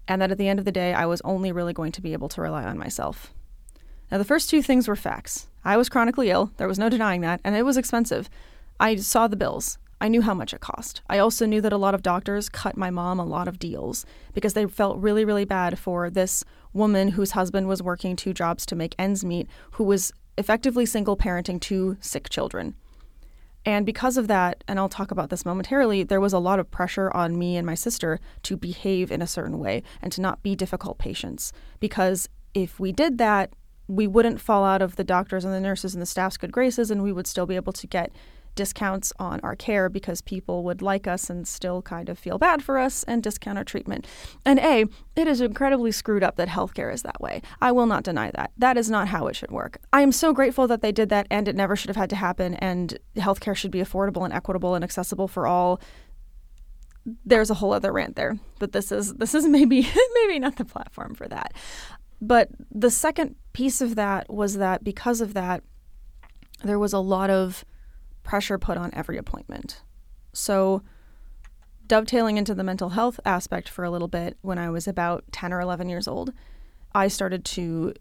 and 0.08 0.22
that 0.22 0.32
at 0.32 0.38
the 0.38 0.48
end 0.48 0.60
of 0.60 0.66
the 0.66 0.72
day, 0.72 0.94
I 0.94 1.06
was 1.06 1.22
only 1.26 1.52
really 1.52 1.74
going 1.74 1.92
to 1.94 2.02
be 2.02 2.14
able 2.14 2.30
to 2.30 2.42
rely 2.42 2.64
on 2.64 2.78
myself. 2.78 3.34
Now, 4.14 4.20
the 4.20 4.26
first 4.26 4.48
two 4.48 4.62
things 4.62 4.88
were 4.88 4.96
facts. 4.96 5.48
I 5.66 5.76
was 5.76 5.90
chronically 5.90 6.30
ill, 6.30 6.52
there 6.58 6.68
was 6.68 6.78
no 6.78 6.88
denying 6.88 7.22
that, 7.22 7.42
and 7.44 7.56
it 7.56 7.64
was 7.64 7.78
expensive. 7.78 8.30
I 8.80 8.96
saw 8.98 9.28
the 9.28 9.36
bills. 9.36 9.80
I 10.00 10.08
knew 10.08 10.22
how 10.22 10.36
much 10.36 10.54
it 10.54 10.62
cost. 10.62 11.02
I 11.10 11.18
also 11.18 11.48
knew 11.48 11.62
that 11.62 11.74
a 11.74 11.78
lot 11.78 11.96
of 11.96 12.04
doctors 12.04 12.48
cut 12.48 12.78
my 12.78 12.92
mom 12.92 13.20
a 13.20 13.26
lot 13.26 13.48
of 13.48 13.58
deals 13.58 14.06
because 14.36 14.54
they 14.54 14.68
felt 14.68 15.00
really, 15.00 15.26
really 15.26 15.46
bad 15.46 15.80
for 15.80 16.12
this 16.12 16.44
woman 16.74 17.08
whose 17.08 17.32
husband 17.32 17.68
was 17.68 17.82
working 17.82 18.16
two 18.16 18.36
jobs 18.36 18.68
to 18.68 18.76
make 18.76 18.94
ends 19.00 19.26
meet, 19.26 19.48
who 19.72 19.84
was 19.84 20.14
effectively 20.38 20.86
single 20.86 21.18
parenting 21.18 21.60
two 21.60 21.98
sick 22.00 22.30
children. 22.30 22.76
And 23.66 23.84
because 23.84 24.16
of 24.16 24.28
that, 24.28 24.64
and 24.68 24.78
I'll 24.78 24.90
talk 24.90 25.10
about 25.10 25.32
this 25.32 25.44
momentarily, 25.44 26.04
there 26.04 26.22
was 26.22 26.34
a 26.34 26.38
lot 26.38 26.60
of 26.60 26.70
pressure 26.70 27.10
on 27.18 27.40
me 27.40 27.58
and 27.58 27.66
my 27.66 27.74
sister 27.74 28.20
to 28.44 28.58
behave 28.58 29.12
in 29.12 29.24
a 29.24 29.28
certain 29.28 29.58
way 29.58 29.82
and 30.04 30.12
to 30.12 30.22
not 30.22 30.44
be 30.44 30.56
difficult 30.56 31.00
patients. 31.00 31.52
Because 31.80 32.30
if 32.54 32.80
we 32.80 32.92
did 32.92 33.18
that, 33.18 33.52
we 33.88 34.08
wouldn't 34.08 34.40
fall 34.40 34.64
out 34.64 34.82
of 34.82 34.96
the 34.96 35.04
doctors 35.04 35.46
and 35.46 35.54
the 35.54 35.60
nurses 35.60 35.94
and 35.94 36.02
the 36.02 36.06
staff's 36.06 36.38
good 36.38 36.52
graces, 36.52 36.90
and 36.90 37.04
we 37.04 37.12
would 37.12 37.28
still 37.28 37.46
be 37.46 37.56
able 37.56 37.74
to 37.74 37.88
get 37.88 38.12
discounts 38.56 39.12
on 39.20 39.40
our 39.42 39.56
care 39.56 39.90
because 39.90 40.22
people 40.22 40.64
would 40.64 40.82
like 40.82 41.08
us 41.08 41.30
and 41.30 41.48
still 41.48 41.82
kind 41.82 42.10
of 42.10 42.20
feel 42.20 42.38
bad 42.38 42.64
for 42.64 42.78
us 42.78 43.04
and 43.04 43.24
discount 43.24 43.58
our 43.58 43.64
treatment. 43.64 44.08
And 44.46 44.60
A, 44.60 44.86
it 45.16 45.28
is 45.28 45.42
incredibly 45.42 45.92
screwed 45.92 46.24
up 46.24 46.36
that 46.36 46.50
healthcare 46.50 46.94
is 46.94 47.02
that 47.04 47.20
way. 47.22 47.42
I 47.62 47.72
will 47.72 47.86
not 47.86 48.04
deny 48.04 48.32
that. 48.32 48.52
That 48.58 48.78
is 48.78 48.90
not 48.90 49.08
how 49.08 49.28
it 49.28 49.36
should 49.36 49.52
work. 49.52 49.80
I 49.92 50.02
am 50.02 50.12
so 50.12 50.34
grateful 50.34 50.68
that 50.68 50.82
they 50.82 50.92
did 50.92 51.10
that 51.10 51.28
and 51.30 51.48
it 51.48 51.56
never 51.56 51.76
should 51.76 51.90
have 51.90 51.98
had 51.98 52.10
to 52.12 52.16
happen 52.16 52.54
and 52.56 52.98
healthcare 53.16 53.56
should 53.56 53.72
be 53.72 53.82
affordable 53.82 54.24
and 54.24 54.34
equitable 54.34 54.76
and 54.76 54.84
accessible 54.84 55.28
for 55.28 55.48
all 55.48 55.80
there's 57.26 57.50
a 57.50 57.56
whole 57.56 57.74
other 57.74 57.92
rant 57.92 58.16
there 58.16 58.38
but 58.60 58.72
this 58.72 58.90
is 58.90 59.14
this 59.16 59.36
is 59.36 59.46
maybe 59.46 59.82
maybe 60.14 60.40
not 60.40 60.56
the 60.56 60.64
platform 60.64 61.14
for 61.14 61.28
that 61.28 61.54
but 62.24 62.50
the 62.72 62.90
second 62.90 63.36
piece 63.52 63.82
of 63.82 63.96
that 63.96 64.32
was 64.34 64.56
that 64.58 64.84
because 64.84 65.20
of 65.20 65.34
that 65.34 65.62
there 66.64 66.80
was 66.80 66.94
a 66.94 67.00
lot 67.00 67.30
of 67.30 67.66
pressure 68.24 68.58
put 68.58 68.78
on 68.78 68.90
every 68.94 69.18
appointment. 69.18 69.82
So, 70.32 70.82
dovetailing 71.86 72.38
into 72.38 72.56
the 72.56 72.64
mental 72.64 72.90
health 72.90 73.20
aspect 73.26 73.68
for 73.68 73.84
a 73.84 73.92
little 73.92 74.08
bit, 74.08 74.38
when 74.42 74.58
I 74.58 74.70
was 74.70 74.88
about 74.88 75.26
10 75.34 75.52
or 75.52 75.60
11 75.60 75.90
years 75.90 76.08
old, 76.08 76.32
I 76.96 77.10
started 77.10 77.44
to 77.46 77.94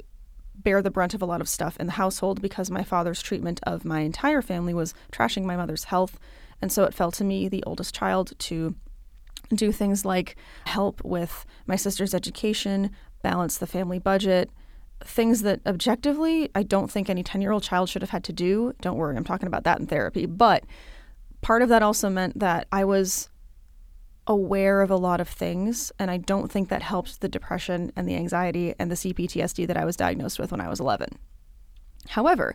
bear 0.54 0.80
the 0.80 0.90
brunt 0.90 1.14
of 1.14 1.22
a 1.22 1.26
lot 1.26 1.40
of 1.40 1.48
stuff 1.48 1.76
in 1.80 1.86
the 1.86 1.94
household 1.94 2.40
because 2.40 2.70
my 2.70 2.84
father's 2.84 3.20
treatment 3.20 3.58
of 3.64 3.84
my 3.84 4.00
entire 4.00 4.42
family 4.42 4.72
was 4.72 4.94
trashing 5.10 5.42
my 5.44 5.56
mother's 5.56 5.84
health. 5.84 6.20
And 6.60 6.70
so 6.70 6.84
it 6.84 6.94
fell 6.94 7.10
to 7.12 7.24
me, 7.24 7.48
the 7.48 7.64
oldest 7.64 7.94
child, 7.94 8.32
to 8.38 8.76
do 9.52 9.72
things 9.72 10.04
like 10.04 10.36
help 10.66 11.02
with 11.04 11.44
my 11.66 11.74
sister's 11.74 12.14
education, 12.14 12.90
balance 13.22 13.58
the 13.58 13.66
family 13.66 13.98
budget, 13.98 14.50
things 15.04 15.42
that 15.42 15.60
objectively 15.66 16.50
I 16.54 16.62
don't 16.62 16.90
think 16.90 17.08
any 17.08 17.22
10 17.22 17.40
year 17.40 17.52
old 17.52 17.62
child 17.62 17.88
should 17.88 18.02
have 18.02 18.10
had 18.10 18.24
to 18.24 18.32
do. 18.32 18.74
Don't 18.80 18.96
worry, 18.96 19.16
I'm 19.16 19.24
talking 19.24 19.46
about 19.46 19.64
that 19.64 19.80
in 19.80 19.86
therapy. 19.86 20.26
But 20.26 20.64
part 21.40 21.62
of 21.62 21.68
that 21.68 21.82
also 21.82 22.08
meant 22.08 22.38
that 22.38 22.66
I 22.70 22.84
was 22.84 23.28
aware 24.26 24.82
of 24.82 24.90
a 24.90 24.96
lot 24.96 25.20
of 25.20 25.28
things, 25.28 25.90
and 25.98 26.10
I 26.10 26.16
don't 26.16 26.50
think 26.50 26.68
that 26.68 26.82
helped 26.82 27.20
the 27.20 27.28
depression 27.28 27.92
and 27.96 28.08
the 28.08 28.14
anxiety 28.14 28.74
and 28.78 28.90
the 28.90 28.94
CPTSD 28.94 29.66
that 29.66 29.76
I 29.76 29.84
was 29.84 29.96
diagnosed 29.96 30.38
with 30.38 30.52
when 30.52 30.60
I 30.60 30.68
was 30.68 30.80
11. 30.80 31.18
However, 32.08 32.54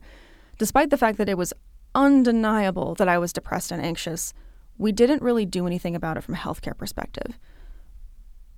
despite 0.57 0.89
the 0.89 0.97
fact 0.97 1.17
that 1.17 1.29
it 1.29 1.37
was 1.37 1.53
undeniable 1.93 2.95
that 2.95 3.09
I 3.09 3.17
was 3.17 3.33
depressed 3.33 3.71
and 3.71 3.81
anxious, 3.81 4.33
we 4.77 4.91
didn't 4.91 5.21
really 5.21 5.45
do 5.45 5.67
anything 5.67 5.95
about 5.95 6.17
it 6.17 6.21
from 6.21 6.35
a 6.35 6.37
healthcare 6.37 6.77
perspective. 6.77 7.37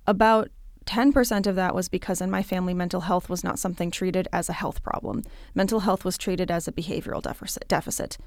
About 0.06 0.50
10% 0.90 1.46
of 1.46 1.54
that 1.54 1.72
was 1.72 1.88
because 1.88 2.20
in 2.20 2.32
my 2.32 2.42
family, 2.42 2.74
mental 2.74 3.02
health 3.02 3.28
was 3.28 3.44
not 3.44 3.60
something 3.60 3.92
treated 3.92 4.26
as 4.32 4.48
a 4.48 4.52
health 4.52 4.82
problem. 4.82 5.22
Mental 5.54 5.80
health 5.80 6.04
was 6.04 6.18
treated 6.18 6.50
as 6.50 6.66
a 6.66 6.72
behavioral 6.72 7.22
deficit. 7.68 8.18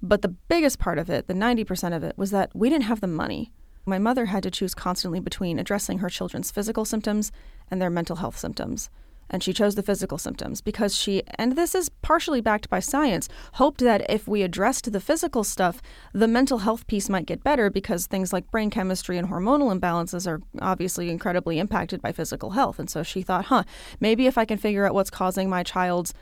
But 0.00 0.22
the 0.22 0.28
biggest 0.28 0.78
part 0.78 0.98
of 0.98 1.10
it, 1.10 1.26
the 1.26 1.34
90% 1.34 1.96
of 1.96 2.04
it, 2.04 2.16
was 2.16 2.30
that 2.30 2.54
we 2.54 2.68
didn't 2.68 2.84
have 2.84 3.00
the 3.00 3.08
money. 3.08 3.52
My 3.84 3.98
mother 3.98 4.26
had 4.26 4.44
to 4.44 4.52
choose 4.52 4.72
constantly 4.72 5.18
between 5.18 5.58
addressing 5.58 5.98
her 5.98 6.08
children's 6.08 6.52
physical 6.52 6.84
symptoms 6.84 7.32
and 7.72 7.82
their 7.82 7.90
mental 7.90 8.16
health 8.16 8.38
symptoms. 8.38 8.88
And 9.30 9.42
she 9.42 9.52
chose 9.52 9.74
the 9.74 9.82
physical 9.82 10.18
symptoms 10.18 10.60
because 10.60 10.94
she, 10.94 11.22
and 11.38 11.56
this 11.56 11.74
is 11.74 11.88
partially 11.88 12.40
backed 12.40 12.68
by 12.68 12.80
science, 12.80 13.28
hoped 13.54 13.80
that 13.80 14.08
if 14.10 14.28
we 14.28 14.42
addressed 14.42 14.92
the 14.92 15.00
physical 15.00 15.44
stuff, 15.44 15.82
the 16.12 16.28
mental 16.28 16.58
health 16.58 16.86
piece 16.86 17.08
might 17.08 17.26
get 17.26 17.42
better 17.42 17.70
because 17.70 18.06
things 18.06 18.32
like 18.32 18.50
brain 18.50 18.70
chemistry 18.70 19.18
and 19.18 19.28
hormonal 19.28 19.76
imbalances 19.76 20.26
are 20.26 20.40
obviously 20.60 21.10
incredibly 21.10 21.58
impacted 21.58 22.00
by 22.00 22.12
physical 22.12 22.50
health. 22.50 22.78
And 22.78 22.88
so 22.88 23.02
she 23.02 23.22
thought, 23.22 23.46
huh, 23.46 23.64
maybe 24.00 24.26
if 24.26 24.38
I 24.38 24.44
can 24.44 24.58
figure 24.58 24.86
out 24.86 24.94
what's 24.94 25.10
causing 25.10 25.48
my 25.48 25.62
child's 25.62 26.14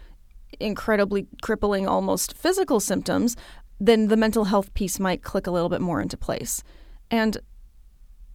incredibly 0.60 1.26
crippling, 1.42 1.86
almost 1.86 2.36
physical 2.36 2.80
symptoms, 2.80 3.36
then 3.80 4.08
the 4.08 4.16
mental 4.16 4.44
health 4.44 4.72
piece 4.74 5.00
might 5.00 5.22
click 5.22 5.46
a 5.46 5.50
little 5.50 5.68
bit 5.68 5.80
more 5.80 6.00
into 6.00 6.16
place. 6.16 6.62
And 7.10 7.38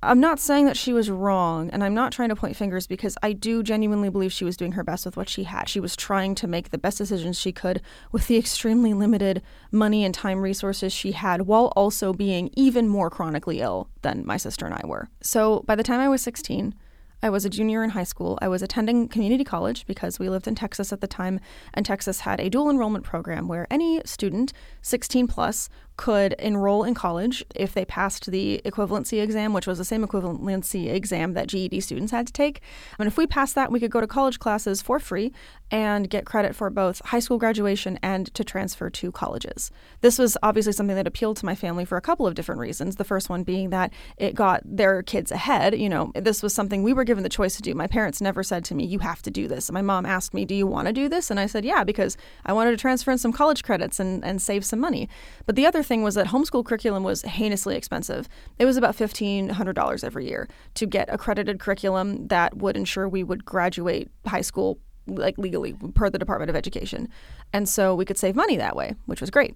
I'm 0.01 0.21
not 0.21 0.39
saying 0.39 0.65
that 0.65 0.77
she 0.77 0.93
was 0.93 1.09
wrong, 1.09 1.69
and 1.71 1.83
I'm 1.83 1.93
not 1.93 2.13
trying 2.13 2.29
to 2.29 2.35
point 2.35 2.55
fingers 2.55 2.87
because 2.87 3.17
I 3.21 3.33
do 3.33 3.61
genuinely 3.61 4.07
believe 4.09 4.31
she 4.31 4.45
was 4.45 4.55
doing 4.55 4.71
her 4.73 4.83
best 4.83 5.05
with 5.05 5.17
what 5.17 5.27
she 5.27 5.43
had. 5.43 5.67
She 5.67 5.81
was 5.81 5.97
trying 5.97 6.35
to 6.35 6.47
make 6.47 6.69
the 6.69 6.77
best 6.77 6.99
decisions 6.99 7.37
she 7.37 7.51
could 7.51 7.81
with 8.09 8.27
the 8.27 8.37
extremely 8.37 8.93
limited 8.93 9.41
money 9.73 10.05
and 10.05 10.13
time 10.15 10.39
resources 10.39 10.93
she 10.93 11.11
had, 11.11 11.41
while 11.41 11.73
also 11.75 12.13
being 12.13 12.49
even 12.55 12.87
more 12.87 13.09
chronically 13.09 13.59
ill 13.59 13.89
than 14.01 14.25
my 14.25 14.37
sister 14.37 14.65
and 14.65 14.73
I 14.73 14.87
were. 14.87 15.09
So 15.19 15.63
by 15.67 15.75
the 15.75 15.83
time 15.83 15.99
I 15.99 16.07
was 16.07 16.21
16, 16.21 16.73
I 17.21 17.29
was 17.29 17.43
a 17.43 17.49
junior 17.49 17.83
in 17.83 17.89
high 17.89 18.05
school. 18.05 18.39
I 18.41 18.47
was 18.47 18.61
attending 18.61 19.09
community 19.09 19.43
college 19.43 19.85
because 19.85 20.19
we 20.19 20.29
lived 20.29 20.47
in 20.47 20.55
Texas 20.55 20.93
at 20.93 21.01
the 21.01 21.07
time, 21.07 21.41
and 21.73 21.85
Texas 21.85 22.21
had 22.21 22.39
a 22.39 22.49
dual 22.49 22.69
enrollment 22.69 23.03
program 23.03 23.49
where 23.49 23.67
any 23.69 24.01
student, 24.05 24.53
16 24.81 25.27
plus, 25.27 25.69
could 25.99 26.31
enroll 26.39 26.85
in 26.85 26.93
college 26.93 27.43
if 27.55 27.73
they 27.73 27.83
passed 27.83 28.31
the 28.31 28.61
equivalency 28.63 29.21
exam, 29.21 29.51
which 29.51 29.67
was 29.67 29.77
the 29.77 29.83
same 29.83 30.01
equivalency 30.07 30.89
exam 30.89 31.33
that 31.33 31.47
GED 31.47 31.81
students 31.81 32.13
had 32.13 32.25
to 32.25 32.31
take. 32.31 32.61
And 32.97 33.05
if 33.05 33.17
we 33.17 33.27
passed 33.27 33.53
that, 33.55 33.69
we 33.69 33.81
could 33.81 33.91
go 33.91 33.99
to 33.99 34.07
college 34.07 34.39
classes 34.39 34.81
for 34.81 35.01
free 35.01 35.33
and 35.69 36.09
get 36.09 36.25
credit 36.25 36.55
for 36.55 36.69
both 36.69 37.01
high 37.07 37.19
school 37.19 37.37
graduation 37.37 37.99
and 38.01 38.33
to 38.33 38.45
transfer 38.45 38.89
to 38.89 39.11
colleges. 39.11 39.71
This 39.99 40.17
was 40.17 40.37
obviously 40.41 40.71
something 40.71 40.95
that 40.95 41.05
appealed 41.05 41.35
to 41.35 41.45
my 41.45 41.53
family 41.53 41.83
for 41.83 41.97
a 41.97 42.01
couple 42.01 42.25
of 42.25 42.33
different 42.33 42.61
reasons. 42.61 42.95
The 42.95 43.03
first 43.03 43.29
one 43.29 43.43
being 43.43 43.69
that 43.71 43.91
it 44.15 44.35
got 44.35 44.61
their 44.63 45.03
kids 45.03 45.33
ahead. 45.33 45.77
You 45.77 45.89
know, 45.89 46.13
this 46.15 46.41
was 46.41 46.53
something 46.53 46.81
we 46.81 46.93
were 46.93 47.03
given 47.03 47.23
the 47.23 47.29
choice 47.29 47.57
to 47.57 47.61
do. 47.61 47.75
My 47.75 47.87
parents 47.87 48.21
never 48.21 48.41
said 48.41 48.63
to 48.65 48.73
me, 48.73 48.85
You 48.85 48.99
have 48.99 49.21
to 49.23 49.31
do 49.31 49.49
this. 49.49 49.69
My 49.69 49.81
mom 49.81 50.05
asked 50.05 50.33
me, 50.33 50.45
Do 50.45 50.55
you 50.55 50.65
want 50.65 50.87
to 50.87 50.93
do 50.93 51.09
this? 51.09 51.29
And 51.29 51.41
I 51.41 51.45
said, 51.45 51.65
Yeah, 51.65 51.83
because 51.83 52.15
I 52.45 52.53
wanted 52.53 52.71
to 52.71 52.77
transfer 52.77 53.11
in 53.11 53.17
some 53.17 53.33
college 53.33 53.63
credits 53.63 53.99
and, 53.99 54.23
and 54.23 54.41
save 54.41 54.63
some 54.79 54.81
money. 54.81 55.09
But 55.45 55.55
the 55.55 55.65
other 55.65 55.83
thing 55.83 56.03
was 56.03 56.15
that 56.15 56.27
homeschool 56.27 56.65
curriculum 56.65 57.03
was 57.03 57.21
heinously 57.23 57.75
expensive. 57.75 58.27
It 58.57 58.65
was 58.65 58.77
about 58.77 58.95
$1,500 58.95 60.03
every 60.03 60.27
year 60.27 60.47
to 60.75 60.85
get 60.85 61.09
accredited 61.11 61.59
curriculum 61.59 62.27
that 62.27 62.57
would 62.57 62.77
ensure 62.77 63.07
we 63.07 63.23
would 63.23 63.45
graduate 63.45 64.09
high 64.25 64.41
school 64.41 64.79
like 65.07 65.37
legally 65.37 65.75
per 65.95 66.09
the 66.09 66.19
Department 66.19 66.49
of 66.49 66.55
Education. 66.55 67.09
And 67.51 67.67
so 67.67 67.95
we 67.95 68.05
could 68.05 68.17
save 68.17 68.35
money 68.35 68.57
that 68.57 68.75
way, 68.75 68.95
which 69.05 69.21
was 69.21 69.29
great. 69.29 69.55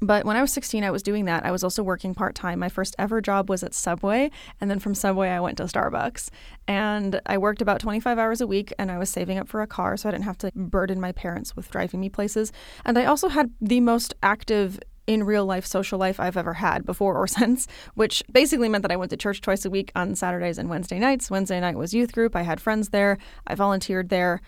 But 0.00 0.24
when 0.24 0.36
I 0.36 0.42
was 0.42 0.52
16, 0.52 0.84
I 0.84 0.90
was 0.90 1.02
doing 1.02 1.24
that. 1.26 1.44
I 1.44 1.50
was 1.50 1.64
also 1.64 1.82
working 1.82 2.14
part 2.14 2.34
time. 2.34 2.58
My 2.58 2.68
first 2.68 2.94
ever 2.98 3.20
job 3.20 3.48
was 3.48 3.62
at 3.62 3.74
Subway. 3.74 4.30
And 4.60 4.70
then 4.70 4.78
from 4.78 4.94
Subway, 4.94 5.28
I 5.28 5.40
went 5.40 5.56
to 5.58 5.64
Starbucks. 5.64 6.30
And 6.68 7.20
I 7.26 7.38
worked 7.38 7.62
about 7.62 7.80
25 7.80 8.18
hours 8.18 8.40
a 8.40 8.46
week 8.46 8.72
and 8.78 8.90
I 8.90 8.98
was 8.98 9.10
saving 9.10 9.38
up 9.38 9.48
for 9.48 9.62
a 9.62 9.66
car 9.66 9.96
so 9.96 10.08
I 10.08 10.12
didn't 10.12 10.24
have 10.24 10.38
to 10.38 10.52
burden 10.54 11.00
my 11.00 11.12
parents 11.12 11.56
with 11.56 11.70
driving 11.70 12.00
me 12.00 12.08
places. 12.08 12.52
And 12.84 12.98
I 12.98 13.04
also 13.04 13.28
had 13.28 13.50
the 13.60 13.80
most 13.80 14.14
active 14.22 14.78
in 15.06 15.22
real 15.22 15.44
life 15.44 15.66
social 15.66 15.98
life 15.98 16.18
I've 16.18 16.36
ever 16.36 16.54
had 16.54 16.86
before 16.86 17.16
or 17.16 17.26
since, 17.38 17.66
which 17.94 18.22
basically 18.32 18.68
meant 18.68 18.82
that 18.82 18.92
I 18.92 18.96
went 18.96 19.10
to 19.10 19.16
church 19.16 19.40
twice 19.40 19.64
a 19.64 19.70
week 19.70 19.92
on 19.94 20.14
Saturdays 20.14 20.58
and 20.58 20.68
Wednesday 20.68 20.98
nights. 20.98 21.30
Wednesday 21.30 21.60
night 21.60 21.76
was 21.76 21.94
youth 21.94 22.12
group. 22.12 22.34
I 22.34 22.42
had 22.42 22.60
friends 22.60 22.90
there. 22.90 23.18
I 23.46 23.54
volunteered 23.54 24.08
there. 24.08 24.40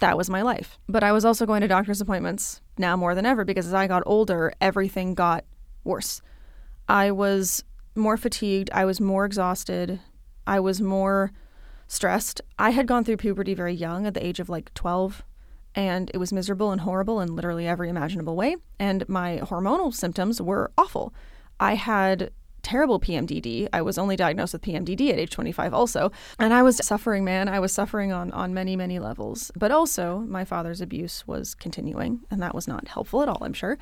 That 0.00 0.16
was 0.16 0.28
my 0.28 0.42
life. 0.42 0.78
But 0.88 1.04
I 1.04 1.12
was 1.12 1.24
also 1.24 1.46
going 1.46 1.60
to 1.60 1.68
doctor's 1.68 2.00
appointments 2.00 2.60
now 2.78 2.96
more 2.96 3.14
than 3.14 3.26
ever 3.26 3.44
because 3.44 3.66
as 3.66 3.74
I 3.74 3.86
got 3.86 4.02
older, 4.06 4.52
everything 4.60 5.14
got 5.14 5.44
worse. 5.84 6.20
I 6.88 7.10
was 7.10 7.64
more 7.94 8.16
fatigued. 8.16 8.70
I 8.72 8.84
was 8.84 9.00
more 9.00 9.24
exhausted. 9.24 10.00
I 10.46 10.60
was 10.60 10.80
more 10.80 11.32
stressed. 11.86 12.40
I 12.58 12.70
had 12.70 12.86
gone 12.86 13.04
through 13.04 13.18
puberty 13.18 13.54
very 13.54 13.74
young 13.74 14.06
at 14.06 14.14
the 14.14 14.24
age 14.24 14.40
of 14.40 14.48
like 14.48 14.72
12, 14.74 15.22
and 15.74 16.10
it 16.12 16.18
was 16.18 16.32
miserable 16.32 16.72
and 16.72 16.82
horrible 16.82 17.20
in 17.20 17.34
literally 17.34 17.66
every 17.66 17.88
imaginable 17.88 18.36
way. 18.36 18.56
And 18.78 19.08
my 19.08 19.40
hormonal 19.42 19.94
symptoms 19.94 20.40
were 20.40 20.70
awful. 20.76 21.14
I 21.60 21.74
had 21.74 22.30
terrible 22.64 22.98
PMDD. 22.98 23.68
I 23.72 23.82
was 23.82 23.98
only 23.98 24.16
diagnosed 24.16 24.54
with 24.54 24.62
PMDD 24.62 25.10
at 25.10 25.18
age 25.18 25.30
25 25.30 25.72
also. 25.72 26.10
And 26.38 26.52
I 26.52 26.62
was 26.62 26.84
suffering, 26.84 27.24
man. 27.24 27.48
I 27.48 27.60
was 27.60 27.72
suffering 27.72 28.12
on, 28.12 28.32
on 28.32 28.52
many, 28.52 28.74
many 28.74 28.98
levels. 28.98 29.52
But 29.54 29.70
also, 29.70 30.20
my 30.20 30.44
father's 30.44 30.80
abuse 30.80 31.26
was 31.28 31.54
continuing, 31.54 32.20
and 32.30 32.42
that 32.42 32.54
was 32.54 32.66
not 32.66 32.88
helpful 32.88 33.22
at 33.22 33.28
all, 33.28 33.38
I'm 33.42 33.52
sure. 33.52 33.78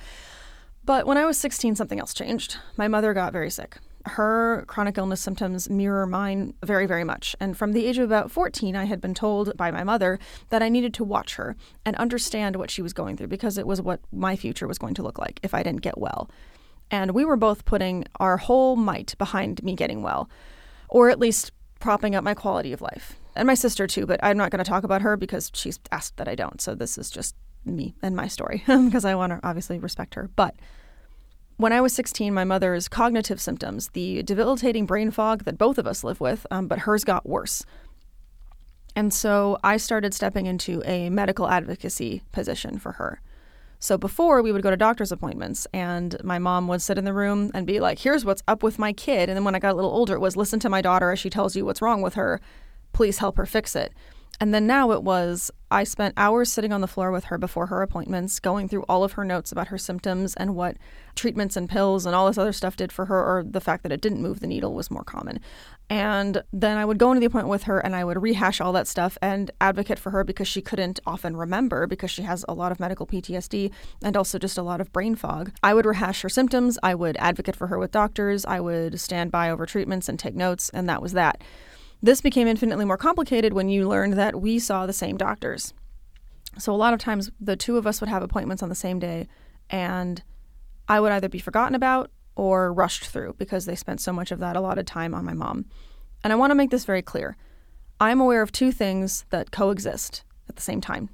But 0.84 1.06
when 1.06 1.16
I 1.16 1.24
was 1.24 1.38
16, 1.38 1.76
something 1.76 2.00
else 2.00 2.12
changed. 2.12 2.58
My 2.76 2.88
mother 2.88 3.14
got 3.14 3.32
very 3.32 3.50
sick 3.50 3.78
her 4.06 4.64
chronic 4.66 4.98
illness 4.98 5.20
symptoms 5.20 5.70
mirror 5.70 6.06
mine 6.06 6.54
very, 6.62 6.86
very 6.86 7.04
much. 7.04 7.36
And 7.40 7.56
from 7.56 7.72
the 7.72 7.86
age 7.86 7.98
of 7.98 8.04
about 8.04 8.30
14, 8.30 8.74
I 8.76 8.84
had 8.84 9.00
been 9.00 9.14
told 9.14 9.56
by 9.56 9.70
my 9.70 9.84
mother 9.84 10.18
that 10.50 10.62
I 10.62 10.68
needed 10.68 10.94
to 10.94 11.04
watch 11.04 11.36
her 11.36 11.56
and 11.84 11.96
understand 11.96 12.56
what 12.56 12.70
she 12.70 12.82
was 12.82 12.92
going 12.92 13.16
through 13.16 13.28
because 13.28 13.58
it 13.58 13.66
was 13.66 13.80
what 13.80 14.00
my 14.12 14.36
future 14.36 14.66
was 14.66 14.78
going 14.78 14.94
to 14.94 15.02
look 15.02 15.18
like 15.18 15.40
if 15.42 15.54
I 15.54 15.62
didn't 15.62 15.82
get 15.82 15.98
well. 15.98 16.30
And 16.92 17.12
we 17.12 17.24
were 17.24 17.36
both 17.36 17.64
putting 17.64 18.04
our 18.20 18.36
whole 18.36 18.76
might 18.76 19.16
behind 19.16 19.62
me 19.64 19.74
getting 19.74 20.02
well, 20.02 20.28
or 20.90 21.08
at 21.08 21.18
least 21.18 21.50
propping 21.80 22.14
up 22.14 22.22
my 22.22 22.34
quality 22.34 22.72
of 22.72 22.82
life. 22.82 23.14
And 23.34 23.46
my 23.46 23.54
sister, 23.54 23.86
too, 23.86 24.04
but 24.04 24.20
I'm 24.22 24.36
not 24.36 24.50
going 24.50 24.62
to 24.62 24.68
talk 24.68 24.84
about 24.84 25.00
her 25.00 25.16
because 25.16 25.50
she's 25.54 25.80
asked 25.90 26.18
that 26.18 26.28
I 26.28 26.34
don't. 26.34 26.60
So 26.60 26.74
this 26.74 26.98
is 26.98 27.10
just 27.10 27.34
me 27.64 27.94
and 28.02 28.14
my 28.14 28.28
story 28.28 28.62
because 28.66 29.06
I 29.06 29.14
want 29.14 29.32
to 29.32 29.40
obviously 29.42 29.78
respect 29.78 30.14
her. 30.14 30.28
But 30.36 30.54
when 31.56 31.72
I 31.72 31.80
was 31.80 31.94
16, 31.94 32.34
my 32.34 32.44
mother's 32.44 32.88
cognitive 32.88 33.40
symptoms, 33.40 33.88
the 33.94 34.22
debilitating 34.22 34.84
brain 34.84 35.10
fog 35.10 35.44
that 35.44 35.56
both 35.56 35.78
of 35.78 35.86
us 35.86 36.04
live 36.04 36.20
with, 36.20 36.46
um, 36.50 36.68
but 36.68 36.80
hers 36.80 37.04
got 37.04 37.26
worse. 37.26 37.64
And 38.94 39.14
so 39.14 39.58
I 39.64 39.78
started 39.78 40.12
stepping 40.12 40.44
into 40.44 40.82
a 40.84 41.08
medical 41.08 41.48
advocacy 41.48 42.22
position 42.32 42.78
for 42.78 42.92
her. 42.92 43.22
So 43.82 43.98
before 43.98 44.42
we 44.42 44.52
would 44.52 44.62
go 44.62 44.70
to 44.70 44.76
doctor's 44.76 45.10
appointments 45.10 45.66
and 45.74 46.16
my 46.22 46.38
mom 46.38 46.68
would 46.68 46.80
sit 46.80 46.98
in 46.98 47.04
the 47.04 47.12
room 47.12 47.50
and 47.52 47.66
be 47.66 47.80
like, 47.80 47.98
here's 47.98 48.24
what's 48.24 48.44
up 48.46 48.62
with 48.62 48.78
my 48.78 48.92
kid. 48.92 49.28
And 49.28 49.36
then 49.36 49.42
when 49.42 49.56
I 49.56 49.58
got 49.58 49.72
a 49.72 49.74
little 49.74 49.90
older, 49.90 50.14
it 50.14 50.20
was 50.20 50.36
listen 50.36 50.60
to 50.60 50.68
my 50.68 50.80
daughter 50.80 51.10
as 51.10 51.18
she 51.18 51.28
tells 51.28 51.56
you 51.56 51.64
what's 51.64 51.82
wrong 51.82 52.00
with 52.00 52.14
her. 52.14 52.40
Please 52.92 53.18
help 53.18 53.36
her 53.38 53.44
fix 53.44 53.74
it. 53.74 53.92
And 54.40 54.54
then 54.54 54.68
now 54.68 54.92
it 54.92 55.02
was, 55.02 55.50
I 55.68 55.82
spent 55.82 56.14
hours 56.16 56.52
sitting 56.52 56.72
on 56.72 56.80
the 56.80 56.86
floor 56.86 57.10
with 57.10 57.24
her 57.24 57.38
before 57.38 57.66
her 57.66 57.82
appointments, 57.82 58.38
going 58.38 58.68
through 58.68 58.84
all 58.88 59.02
of 59.02 59.12
her 59.12 59.24
notes 59.24 59.50
about 59.50 59.68
her 59.68 59.78
symptoms 59.78 60.34
and 60.34 60.54
what 60.54 60.76
treatments 61.16 61.56
and 61.56 61.68
pills 61.68 62.06
and 62.06 62.14
all 62.14 62.28
this 62.28 62.38
other 62.38 62.52
stuff 62.52 62.76
did 62.76 62.92
for 62.92 63.06
her, 63.06 63.18
or 63.18 63.44
the 63.44 63.60
fact 63.60 63.82
that 63.82 63.92
it 63.92 64.00
didn't 64.00 64.22
move 64.22 64.38
the 64.38 64.46
needle 64.46 64.74
was 64.74 64.92
more 64.92 65.04
common. 65.04 65.40
And 65.92 66.42
then 66.54 66.78
I 66.78 66.86
would 66.86 66.96
go 66.96 67.10
into 67.10 67.20
the 67.20 67.26
appointment 67.26 67.50
with 67.50 67.64
her 67.64 67.78
and 67.78 67.94
I 67.94 68.02
would 68.02 68.22
rehash 68.22 68.62
all 68.62 68.72
that 68.72 68.88
stuff 68.88 69.18
and 69.20 69.50
advocate 69.60 69.98
for 69.98 70.08
her 70.08 70.24
because 70.24 70.48
she 70.48 70.62
couldn't 70.62 71.00
often 71.06 71.36
remember 71.36 71.86
because 71.86 72.10
she 72.10 72.22
has 72.22 72.46
a 72.48 72.54
lot 72.54 72.72
of 72.72 72.80
medical 72.80 73.06
PTSD 73.06 73.70
and 74.02 74.16
also 74.16 74.38
just 74.38 74.56
a 74.56 74.62
lot 74.62 74.80
of 74.80 74.90
brain 74.94 75.16
fog. 75.16 75.52
I 75.62 75.74
would 75.74 75.84
rehash 75.84 76.22
her 76.22 76.30
symptoms, 76.30 76.78
I 76.82 76.94
would 76.94 77.18
advocate 77.18 77.56
for 77.56 77.66
her 77.66 77.78
with 77.78 77.90
doctors, 77.90 78.46
I 78.46 78.58
would 78.58 79.00
stand 79.00 79.30
by 79.30 79.50
over 79.50 79.66
treatments 79.66 80.08
and 80.08 80.18
take 80.18 80.34
notes, 80.34 80.70
and 80.70 80.88
that 80.88 81.02
was 81.02 81.12
that. 81.12 81.42
This 82.02 82.22
became 82.22 82.48
infinitely 82.48 82.86
more 82.86 82.96
complicated 82.96 83.52
when 83.52 83.68
you 83.68 83.86
learned 83.86 84.14
that 84.14 84.40
we 84.40 84.58
saw 84.58 84.86
the 84.86 84.94
same 84.94 85.18
doctors. 85.18 85.74
So 86.58 86.72
a 86.72 86.74
lot 86.74 86.94
of 86.94 87.00
times 87.00 87.30
the 87.38 87.54
two 87.54 87.76
of 87.76 87.86
us 87.86 88.00
would 88.00 88.08
have 88.08 88.22
appointments 88.22 88.62
on 88.62 88.70
the 88.70 88.74
same 88.74 88.98
day 88.98 89.28
and 89.68 90.22
I 90.88 91.00
would 91.00 91.12
either 91.12 91.28
be 91.28 91.38
forgotten 91.38 91.74
about 91.74 92.10
or 92.36 92.72
rushed 92.72 93.06
through 93.06 93.34
because 93.38 93.66
they 93.66 93.76
spent 93.76 94.00
so 94.00 94.12
much 94.12 94.30
of 94.30 94.38
that 94.38 94.56
allotted 94.56 94.86
time 94.86 95.14
on 95.14 95.24
my 95.24 95.34
mom. 95.34 95.66
And 96.24 96.32
I 96.32 96.36
want 96.36 96.50
to 96.50 96.54
make 96.54 96.70
this 96.70 96.84
very 96.84 97.02
clear. 97.02 97.36
I'm 98.00 98.20
aware 98.20 98.42
of 98.42 98.52
two 98.52 98.72
things 98.72 99.24
that 99.30 99.50
coexist 99.50 100.24
at 100.48 100.56
the 100.56 100.62
same 100.62 100.80
time. 100.80 101.10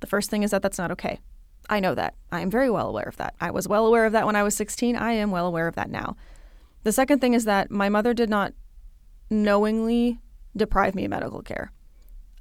The 0.00 0.06
first 0.06 0.30
thing 0.30 0.42
is 0.42 0.50
that 0.50 0.62
that's 0.62 0.78
not 0.78 0.90
okay. 0.92 1.20
I 1.68 1.80
know 1.80 1.94
that. 1.94 2.14
I 2.30 2.40
am 2.40 2.50
very 2.50 2.70
well 2.70 2.88
aware 2.88 3.08
of 3.08 3.16
that. 3.16 3.34
I 3.40 3.50
was 3.50 3.66
well 3.66 3.86
aware 3.86 4.04
of 4.06 4.12
that 4.12 4.26
when 4.26 4.36
I 4.36 4.42
was 4.42 4.56
16. 4.56 4.96
I 4.96 5.12
am 5.12 5.30
well 5.30 5.46
aware 5.46 5.66
of 5.66 5.74
that 5.74 5.90
now. 5.90 6.16
The 6.84 6.92
second 6.92 7.20
thing 7.20 7.34
is 7.34 7.44
that 7.44 7.70
my 7.70 7.88
mother 7.88 8.14
did 8.14 8.30
not 8.30 8.52
knowingly 9.30 10.18
deprive 10.56 10.94
me 10.94 11.04
of 11.04 11.10
medical 11.10 11.42
care. 11.42 11.72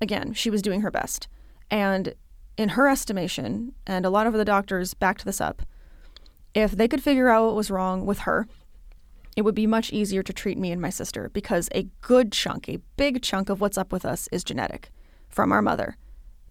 Again, 0.01 0.33
she 0.33 0.49
was 0.49 0.61
doing 0.61 0.81
her 0.81 0.91
best. 0.91 1.27
And 1.71 2.13
in 2.57 2.69
her 2.69 2.87
estimation, 2.87 3.73
and 3.87 4.05
a 4.05 4.09
lot 4.09 4.27
of 4.27 4.33
the 4.33 4.45
doctors 4.45 4.93
backed 4.93 5.25
this 5.25 5.41
up, 5.41 5.63
if 6.55 6.71
they 6.71 6.87
could 6.87 7.03
figure 7.03 7.29
out 7.29 7.45
what 7.45 7.55
was 7.55 7.69
wrong 7.69 8.05
with 8.05 8.19
her, 8.19 8.47
it 9.35 9.43
would 9.43 9.53
be 9.53 9.67
much 9.67 9.91
easier 9.91 10.23
to 10.23 10.33
treat 10.33 10.57
me 10.57 10.71
and 10.71 10.81
my 10.81 10.89
sister 10.89 11.29
because 11.33 11.69
a 11.75 11.87
good 12.01 12.31
chunk, 12.31 12.69
a 12.69 12.79
big 12.95 13.21
chunk 13.21 13.49
of 13.49 13.59
what's 13.59 13.77
up 13.77 13.91
with 13.91 14.05
us 14.05 14.29
is 14.31 14.43
genetic 14.43 14.89
from 15.27 15.51
our 15.51 15.61
mother. 15.61 15.97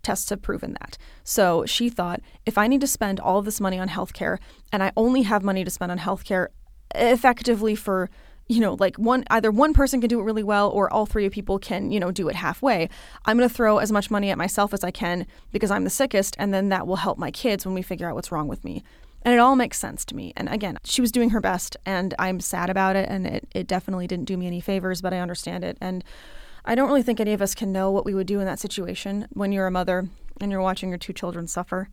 Tests 0.03 0.29
have 0.29 0.43
proven 0.43 0.77
that. 0.81 0.99
So 1.25 1.65
she 1.65 1.89
thought 1.89 2.21
if 2.45 2.59
I 2.59 2.67
need 2.67 2.83
to 2.83 2.87
spend 2.87 3.19
all 3.19 3.41
this 3.41 3.61
money 3.61 3.79
on 3.79 3.89
healthcare 3.89 4.39
and 4.71 4.83
I 4.83 4.93
only 4.99 5.23
have 5.23 5.43
money 5.43 5.65
to 5.65 5.71
spend 5.71 5.91
on 5.91 5.99
healthcare 5.99 6.49
effectively 6.95 7.75
for 7.75 8.11
you 8.47 8.61
know, 8.61 8.77
like 8.79 8.97
one 8.97 9.25
either 9.31 9.51
one 9.51 9.73
person 9.73 10.03
can 10.03 10.09
do 10.09 10.21
it 10.21 10.25
really 10.25 10.43
well 10.43 10.69
or 10.69 10.93
all 10.93 11.07
three 11.07 11.31
people 11.31 11.59
can, 11.59 11.91
you 11.91 11.99
know, 11.99 12.11
do 12.11 12.29
it 12.29 12.37
halfway. 12.37 12.91
I'm 13.25 13.39
going 13.39 13.49
to 13.49 13.55
throw 13.55 13.79
as 13.79 13.91
much 13.91 14.11
money 14.11 14.31
at 14.31 14.37
myself 14.37 14.75
as 14.75 14.85
I 14.85 14.91
can 14.91 15.27
because 15.51 15.71
I'm 15.71 15.85
the 15.85 15.89
sickest 15.89 16.37
and 16.39 16.53
then 16.53 16.69
that 16.69 16.87
will 16.87 16.97
help 16.97 17.17
my 17.17 17.31
kids 17.31 17.65
when 17.65 17.75
we 17.75 17.81
figure 17.81 18.07
out 18.07 18.15
what's 18.15 18.31
wrong 18.31 18.47
with 18.47 18.63
me. 18.63 18.85
And 19.25 19.33
it 19.33 19.39
all 19.39 19.57
makes 19.57 19.79
sense 19.79 20.05
to 20.07 20.17
me. 20.17 20.33
And 20.37 20.49
again, 20.49 20.79
she 20.85 21.01
was 21.01 21.11
doing 21.11 21.31
her 21.31 21.41
best 21.41 21.77
and 21.87 22.15
I'm 22.19 22.41
sad 22.41 22.69
about 22.69 22.95
it 22.95 23.09
and 23.09 23.27
it, 23.27 23.49
it 23.55 23.67
definitely 23.67 24.07
didn't 24.07 24.27
do 24.27 24.37
me 24.37 24.47
any 24.47 24.61
favors, 24.61 25.01
but 25.01 25.15
I 25.15 25.19
understand 25.19 25.65
it. 25.65 25.79
And 25.81 26.05
I 26.65 26.75
don't 26.75 26.89
really 26.89 27.03
think 27.03 27.21
any 27.21 27.33
of 27.33 27.43
us 27.43 27.55
can 27.55 27.73
know 27.73 27.91
what 27.91 28.05
we 28.05 28.15
would 28.15 28.27
do 28.27 28.41
in 28.41 28.47
that 28.47 28.59
situation 28.59 29.27
when 29.33 29.53
you're 29.53 29.67
a 29.67 29.71
mother 29.71 30.09
and 30.41 30.51
you're 30.51 30.61
watching 30.61 30.91
your 30.91 30.99
two 30.99 31.13
children 31.13 31.47
suffer 31.47 31.89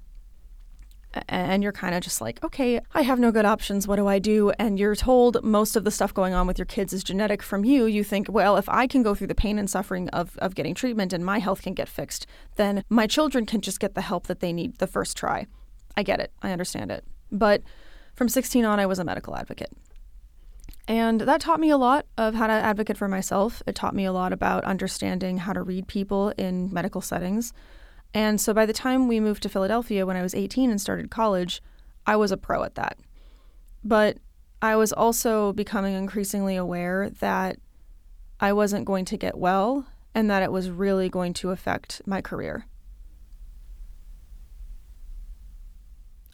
and 1.28 1.62
you're 1.62 1.72
kind 1.72 1.94
of 1.94 2.02
just 2.02 2.22
like, 2.22 2.44
okay, 2.44 2.80
I 2.94 3.02
have 3.02 3.20
no 3.20 3.32
good 3.32 3.46
options. 3.46 3.88
What 3.88 3.98
do 3.98 4.08
I 4.08 4.20
do? 4.20 4.52
And 4.52 4.80
you're 4.80 4.96
told 4.96 5.44
most 5.44 5.76
of 5.76 5.84
the 5.84 5.92
stuff 5.92 6.14
going 6.14 6.34
on 6.34 6.48
with 6.48 6.58
your 6.58 6.66
kids 6.66 6.94
is 6.94 7.04
genetic 7.04 7.44
from 7.44 7.66
you. 7.66 7.86
You 7.86 8.04
think, 8.04 8.28
well, 8.30 8.58
if 8.58 8.70
I 8.70 8.88
can 8.88 9.04
go 9.04 9.14
through 9.14 9.28
the 9.28 9.36
pain 9.36 9.60
and 9.60 9.70
suffering 9.70 10.08
of, 10.10 10.38
of 10.38 10.56
getting 10.56 10.74
treatment 10.74 11.12
and 11.12 11.26
my 11.26 11.40
health 11.40 11.62
can 11.62 11.74
get 11.74 11.90
fixed, 11.90 12.26
then 12.56 12.84
my 12.90 13.08
children 13.08 13.46
can 13.46 13.62
just 13.62 13.80
get 13.80 13.94
the 13.94 14.02
help 14.02 14.28
that 14.28 14.40
they 14.40 14.54
need 14.54 14.78
the 14.78 14.88
first 14.88 15.18
try. 15.18 15.48
I 15.98 16.04
get 16.04 16.20
it. 16.20 16.32
I 16.42 16.52
understand 16.52 16.92
it. 16.92 17.04
But 17.32 17.62
from 18.16 18.30
16 18.30 18.66
on, 18.66 18.80
I 18.80 18.86
was 18.86 19.00
a 19.00 19.04
medical 19.04 19.36
advocate. 19.36 19.72
And 20.88 21.22
that 21.22 21.42
taught 21.42 21.60
me 21.60 21.70
a 21.70 21.78
lot 21.78 22.06
of 22.18 22.34
how 22.34 22.48
to 22.48 22.54
advocate 22.54 22.98
for 22.98 23.08
myself. 23.08 23.62
It 23.66 23.76
taught 23.76 23.96
me 23.96 24.06
a 24.06 24.12
lot 24.12 24.34
about 24.34 24.66
understanding 24.66 25.38
how 25.38 25.54
to 25.54 25.62
read 25.62 25.88
people 25.88 26.30
in 26.38 26.74
medical 26.74 27.02
settings. 27.02 27.54
And 28.14 28.42
so 28.42 28.54
by 28.54 28.66
the 28.66 28.74
time 28.74 29.08
we 29.08 29.20
moved 29.20 29.44
to 29.44 29.50
Philadelphia 29.50 30.06
when 30.06 30.18
I 30.18 30.22
was 30.22 30.36
18 30.36 30.70
and 30.70 30.82
started 30.82 31.10
college, 31.10 31.62
I 32.06 32.16
was 32.16 32.32
a 32.32 32.38
pro 32.38 32.64
at 32.64 32.76
that. 32.76 32.98
But 33.84 34.18
I 34.62 34.76
was 34.76 34.92
also 34.92 35.54
becoming 35.54 35.96
increasingly 35.96 36.56
aware 36.56 37.10
that 37.20 37.58
I 38.40 38.54
wasn't 38.54 38.86
going 38.86 39.06
to 39.06 39.18
get 39.18 39.38
well 39.38 39.86
and 40.14 40.30
that 40.30 40.44
it 40.44 40.52
was 40.52 40.70
really 40.70 41.10
going 41.10 41.34
to 41.36 41.52
affect 41.52 42.02
my 42.06 42.22
career. 42.22 42.66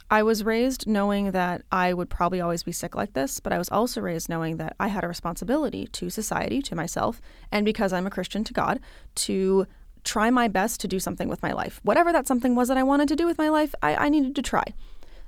I 0.09 0.23
was 0.23 0.45
raised 0.45 0.87
knowing 0.87 1.31
that 1.31 1.63
I 1.69 1.93
would 1.93 2.09
probably 2.09 2.39
always 2.39 2.63
be 2.63 2.71
sick 2.71 2.95
like 2.95 3.11
this, 3.11 3.41
but 3.41 3.51
I 3.51 3.57
was 3.57 3.69
also 3.69 3.99
raised 3.99 4.29
knowing 4.29 4.55
that 4.55 4.75
I 4.79 4.87
had 4.87 5.03
a 5.03 5.07
responsibility 5.07 5.87
to 5.87 6.09
society, 6.09 6.61
to 6.61 6.75
myself, 6.75 7.21
and 7.51 7.65
because 7.65 7.91
I'm 7.91 8.07
a 8.07 8.11
Christian, 8.11 8.45
to 8.45 8.53
God, 8.53 8.79
to 9.15 9.67
try 10.05 10.29
my 10.29 10.47
best 10.47 10.79
to 10.81 10.87
do 10.87 10.99
something 10.99 11.27
with 11.27 11.43
my 11.43 11.51
life. 11.51 11.81
Whatever 11.83 12.13
that 12.13 12.25
something 12.25 12.55
was 12.55 12.69
that 12.69 12.77
I 12.77 12.83
wanted 12.83 13.09
to 13.09 13.17
do 13.17 13.25
with 13.25 13.37
my 13.37 13.49
life, 13.49 13.75
I, 13.81 13.95
I 13.95 14.09
needed 14.09 14.33
to 14.35 14.41
try. 14.41 14.63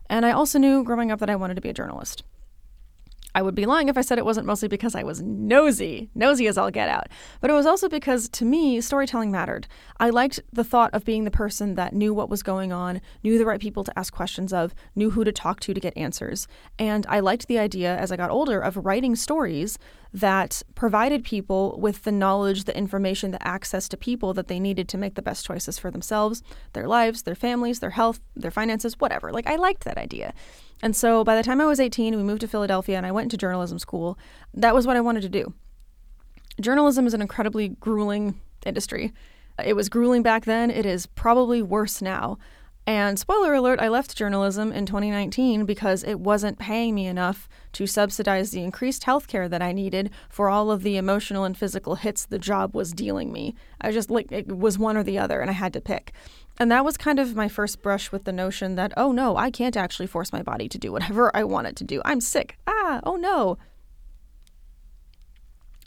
And 0.09 0.25
I 0.25 0.31
also 0.31 0.57
knew 0.57 0.85
growing 0.85 1.11
up 1.11 1.19
that 1.19 1.29
I 1.29 1.35
wanted 1.35 1.55
to 1.55 1.61
be 1.61 1.69
a 1.69 1.73
journalist. 1.73 2.23
I 3.39 3.41
would 3.41 3.55
be 3.55 3.65
lying 3.65 3.87
if 3.87 3.97
I 3.97 4.01
said 4.01 4.17
it 4.17 4.25
wasn't 4.25 4.47
mostly 4.47 4.67
because 4.67 4.95
I 4.95 5.03
was 5.03 5.21
nosy, 5.21 6.09
nosy 6.13 6.47
as 6.47 6.57
all 6.57 6.69
get 6.69 6.89
out. 6.89 7.07
But 7.39 7.49
it 7.49 7.53
was 7.53 7.65
also 7.65 7.87
because 7.87 8.27
to 8.27 8.43
me, 8.43 8.81
storytelling 8.81 9.31
mattered. 9.31 9.65
I 9.97 10.09
liked 10.09 10.41
the 10.51 10.65
thought 10.65 10.93
of 10.93 11.05
being 11.05 11.23
the 11.23 11.31
person 11.31 11.75
that 11.75 11.93
knew 11.93 12.13
what 12.13 12.29
was 12.29 12.43
going 12.43 12.73
on, 12.73 12.99
knew 13.23 13.37
the 13.37 13.45
right 13.45 13.61
people 13.61 13.85
to 13.85 13.97
ask 13.97 14.13
questions 14.13 14.51
of, 14.51 14.75
knew 14.93 15.11
who 15.11 15.23
to 15.23 15.31
talk 15.31 15.61
to 15.61 15.73
to 15.73 15.79
get 15.79 15.95
answers. 15.95 16.49
And 16.77 17.05
I 17.07 17.21
liked 17.21 17.47
the 17.47 17.59
idea 17.59 17.95
as 17.95 18.11
I 18.11 18.17
got 18.17 18.29
older 18.29 18.59
of 18.59 18.75
writing 18.75 19.15
stories 19.15 19.79
that 20.11 20.61
provided 20.75 21.23
people 21.23 21.79
with 21.79 22.03
the 22.03 22.11
knowledge, 22.11 22.65
the 22.65 22.77
information, 22.77 23.31
the 23.31 23.47
access 23.47 23.87
to 23.87 23.95
people 23.95 24.33
that 24.33 24.49
they 24.49 24.59
needed 24.59 24.89
to 24.89 24.97
make 24.97 25.15
the 25.15 25.21
best 25.21 25.45
choices 25.45 25.79
for 25.79 25.91
themselves, 25.91 26.43
their 26.73 26.89
lives, 26.89 27.23
their 27.23 27.35
families, 27.35 27.79
their 27.79 27.91
health, 27.91 28.19
their 28.35 28.51
finances, 28.51 28.99
whatever. 28.99 29.31
Like 29.31 29.47
I 29.47 29.55
liked 29.55 29.85
that 29.85 29.97
idea. 29.97 30.33
And 30.81 30.95
so 30.95 31.23
by 31.23 31.35
the 31.35 31.43
time 31.43 31.59
I 31.59 31.65
was 31.65 31.79
18, 31.79 32.15
we 32.15 32.23
moved 32.23 32.41
to 32.41 32.47
Philadelphia 32.47 32.97
and 32.97 33.05
I 33.05 33.11
went 33.11 33.25
into 33.25 33.37
journalism 33.37 33.79
school. 33.79 34.17
That 34.53 34.73
was 34.73 34.87
what 34.87 34.95
I 34.95 35.01
wanted 35.01 35.21
to 35.21 35.29
do. 35.29 35.53
Journalism 36.61 37.05
is 37.07 37.13
an 37.13 37.21
incredibly 37.21 37.69
grueling 37.69 38.39
industry. 38.65 39.13
It 39.63 39.73
was 39.73 39.89
grueling 39.89 40.23
back 40.23 40.45
then, 40.45 40.71
it 40.71 40.85
is 40.85 41.05
probably 41.05 41.61
worse 41.61 42.01
now. 42.01 42.37
And 42.85 43.19
spoiler 43.19 43.53
alert, 43.53 43.79
I 43.79 43.87
left 43.87 44.17
journalism 44.17 44.71
in 44.71 44.87
2019 44.87 45.65
because 45.65 46.03
it 46.03 46.19
wasn't 46.19 46.57
paying 46.57 46.95
me 46.95 47.05
enough 47.05 47.47
to 47.73 47.85
subsidize 47.85 48.49
the 48.49 48.63
increased 48.63 49.03
health 49.03 49.27
care 49.27 49.47
that 49.47 49.61
I 49.61 49.73
needed 49.73 50.09
for 50.27 50.49
all 50.49 50.71
of 50.71 50.81
the 50.81 50.97
emotional 50.97 51.43
and 51.43 51.55
physical 51.55 51.95
hits 51.95 52.25
the 52.25 52.39
job 52.39 52.73
was 52.73 52.91
dealing 52.91 53.31
me. 53.31 53.53
I 53.79 53.91
just 53.91 54.09
like 54.09 54.31
it 54.31 54.47
was 54.47 54.79
one 54.79 54.97
or 54.97 55.03
the 55.03 55.19
other 55.19 55.39
and 55.39 55.51
I 55.51 55.53
had 55.53 55.73
to 55.73 55.81
pick. 55.81 56.13
And 56.57 56.71
that 56.71 56.83
was 56.83 56.97
kind 56.97 57.19
of 57.19 57.35
my 57.35 57.47
first 57.47 57.81
brush 57.81 58.11
with 58.11 58.23
the 58.23 58.33
notion 58.33 58.75
that, 58.75 58.91
oh 58.97 59.11
no, 59.11 59.37
I 59.37 59.51
can't 59.51 59.77
actually 59.77 60.07
force 60.07 60.33
my 60.33 60.41
body 60.41 60.67
to 60.67 60.79
do 60.79 60.91
whatever 60.91 61.35
I 61.35 61.43
want 61.43 61.67
it 61.67 61.75
to 61.77 61.83
do. 61.83 62.01
I'm 62.03 62.19
sick. 62.19 62.57
Ah, 62.65 63.01
oh 63.03 63.15
no. 63.15 63.57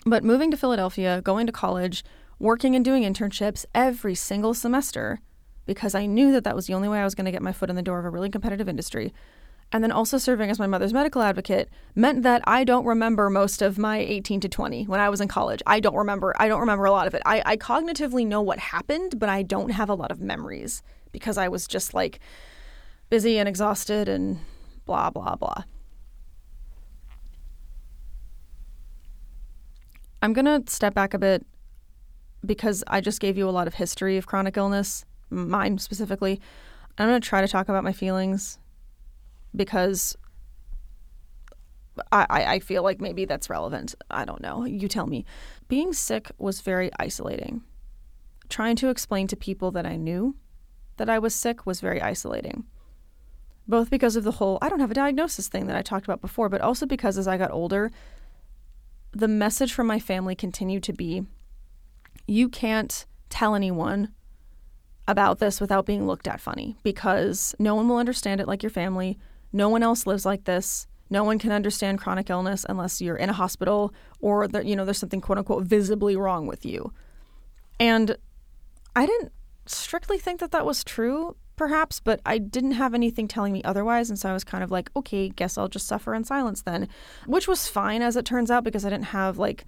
But 0.06 0.24
moving 0.24 0.50
to 0.50 0.56
Philadelphia, 0.56 1.20
going 1.20 1.46
to 1.46 1.52
college, 1.52 2.04
working 2.38 2.74
and 2.74 2.84
doing 2.84 3.02
internships 3.02 3.66
every 3.74 4.14
single 4.14 4.54
semester, 4.54 5.20
because 5.66 5.94
I 5.94 6.06
knew 6.06 6.32
that 6.32 6.44
that 6.44 6.56
was 6.56 6.66
the 6.66 6.74
only 6.74 6.88
way 6.88 7.00
I 7.00 7.04
was 7.04 7.14
going 7.14 7.24
to 7.26 7.30
get 7.32 7.42
my 7.42 7.52
foot 7.52 7.70
in 7.70 7.76
the 7.76 7.82
door 7.82 7.98
of 7.98 8.04
a 8.04 8.10
really 8.10 8.30
competitive 8.30 8.68
industry, 8.68 9.12
and 9.72 9.82
then 9.82 9.92
also 9.92 10.18
serving 10.18 10.50
as 10.50 10.58
my 10.58 10.66
mother's 10.66 10.92
medical 10.92 11.22
advocate 11.22 11.70
meant 11.94 12.22
that 12.24 12.42
I 12.46 12.62
don't 12.64 12.84
remember 12.84 13.30
most 13.30 13.62
of 13.62 13.78
my 13.78 13.98
18 13.98 14.40
to 14.40 14.48
20 14.48 14.84
when 14.84 15.00
I 15.00 15.08
was 15.08 15.20
in 15.20 15.28
college. 15.28 15.62
I 15.66 15.80
don't 15.80 15.94
remember. 15.94 16.34
I 16.38 16.48
don't 16.48 16.60
remember 16.60 16.84
a 16.84 16.90
lot 16.90 17.06
of 17.06 17.14
it. 17.14 17.22
I, 17.24 17.42
I 17.46 17.56
cognitively 17.56 18.26
know 18.26 18.42
what 18.42 18.58
happened, 18.58 19.18
but 19.18 19.28
I 19.28 19.42
don't 19.42 19.70
have 19.70 19.88
a 19.88 19.94
lot 19.94 20.10
of 20.10 20.20
memories 20.20 20.82
because 21.10 21.38
I 21.38 21.48
was 21.48 21.66
just 21.66 21.94
like 21.94 22.20
busy 23.08 23.38
and 23.38 23.48
exhausted 23.48 24.08
and 24.08 24.40
blah, 24.84 25.10
blah, 25.10 25.36
blah. 25.36 25.64
I'm 30.20 30.32
going 30.32 30.44
to 30.44 30.62
step 30.70 30.94
back 30.94 31.14
a 31.14 31.18
bit 31.18 31.44
because 32.44 32.84
I 32.86 33.00
just 33.00 33.20
gave 33.20 33.36
you 33.36 33.48
a 33.48 33.50
lot 33.50 33.66
of 33.66 33.74
history 33.74 34.16
of 34.16 34.26
chronic 34.26 34.56
illness, 34.56 35.04
mine 35.32 35.78
specifically. 35.78 36.40
I'm 36.98 37.08
going 37.08 37.20
to 37.20 37.26
try 37.26 37.40
to 37.40 37.48
talk 37.48 37.68
about 37.68 37.84
my 37.84 37.92
feelings 37.92 38.58
because 39.56 40.16
I, 42.10 42.26
I 42.30 42.58
feel 42.58 42.82
like 42.82 43.00
maybe 43.00 43.24
that's 43.24 43.50
relevant. 43.50 43.94
I 44.10 44.24
don't 44.24 44.40
know. 44.40 44.64
You 44.64 44.88
tell 44.88 45.06
me. 45.06 45.24
Being 45.68 45.92
sick 45.92 46.30
was 46.38 46.60
very 46.60 46.90
isolating. 46.98 47.62
Trying 48.48 48.76
to 48.76 48.88
explain 48.88 49.26
to 49.28 49.36
people 49.36 49.70
that 49.72 49.86
I 49.86 49.96
knew 49.96 50.36
that 50.96 51.08
I 51.08 51.18
was 51.18 51.34
sick 51.34 51.66
was 51.66 51.80
very 51.80 52.00
isolating. 52.00 52.64
Both 53.66 53.90
because 53.90 54.16
of 54.16 54.24
the 54.24 54.32
whole 54.32 54.58
I 54.60 54.68
don't 54.68 54.80
have 54.80 54.90
a 54.90 54.94
diagnosis 54.94 55.48
thing 55.48 55.66
that 55.66 55.76
I 55.76 55.82
talked 55.82 56.04
about 56.04 56.20
before, 56.20 56.48
but 56.48 56.60
also 56.60 56.86
because 56.86 57.16
as 57.16 57.28
I 57.28 57.38
got 57.38 57.50
older, 57.50 57.90
the 59.12 59.28
message 59.28 59.72
from 59.72 59.86
my 59.86 59.98
family 59.98 60.34
continued 60.34 60.82
to 60.84 60.92
be 60.92 61.24
you 62.26 62.48
can't 62.48 63.06
tell 63.30 63.54
anyone 63.54 64.12
about 65.08 65.38
this 65.38 65.60
without 65.60 65.86
being 65.86 66.06
looked 66.06 66.28
at 66.28 66.40
funny 66.40 66.76
because 66.82 67.54
no 67.58 67.74
one 67.74 67.88
will 67.88 67.96
understand 67.96 68.40
it 68.40 68.46
like 68.46 68.62
your 68.62 68.70
family 68.70 69.18
no 69.52 69.68
one 69.68 69.82
else 69.82 70.06
lives 70.06 70.24
like 70.24 70.44
this. 70.44 70.86
No 71.10 71.24
one 71.24 71.38
can 71.38 71.52
understand 71.52 71.98
chronic 71.98 72.30
illness 72.30 72.64
unless 72.68 73.02
you're 73.02 73.16
in 73.16 73.28
a 73.28 73.34
hospital 73.34 73.92
or 74.20 74.48
that 74.48 74.64
you 74.64 74.74
know 74.74 74.84
there's 74.84 74.98
something 74.98 75.20
quote 75.20 75.38
unquote 75.38 75.64
visibly 75.64 76.16
wrong 76.16 76.46
with 76.46 76.64
you. 76.64 76.92
And 77.78 78.16
I 78.96 79.06
didn't 79.06 79.32
strictly 79.66 80.18
think 80.18 80.40
that 80.40 80.52
that 80.52 80.64
was 80.64 80.82
true, 80.84 81.36
perhaps, 81.56 82.00
but 82.00 82.20
I 82.24 82.38
didn't 82.38 82.72
have 82.72 82.94
anything 82.94 83.28
telling 83.28 83.52
me 83.52 83.62
otherwise, 83.62 84.08
and 84.08 84.18
so 84.18 84.30
I 84.30 84.32
was 84.32 84.44
kind 84.44 84.64
of 84.64 84.70
like, 84.70 84.90
okay, 84.96 85.28
guess 85.28 85.58
I'll 85.58 85.68
just 85.68 85.86
suffer 85.86 86.14
in 86.14 86.24
silence 86.24 86.62
then, 86.62 86.88
which 87.26 87.46
was 87.46 87.68
fine 87.68 88.00
as 88.02 88.16
it 88.16 88.24
turns 88.24 88.50
out 88.50 88.64
because 88.64 88.84
I 88.84 88.90
didn't 88.90 89.06
have 89.06 89.38
like 89.38 89.64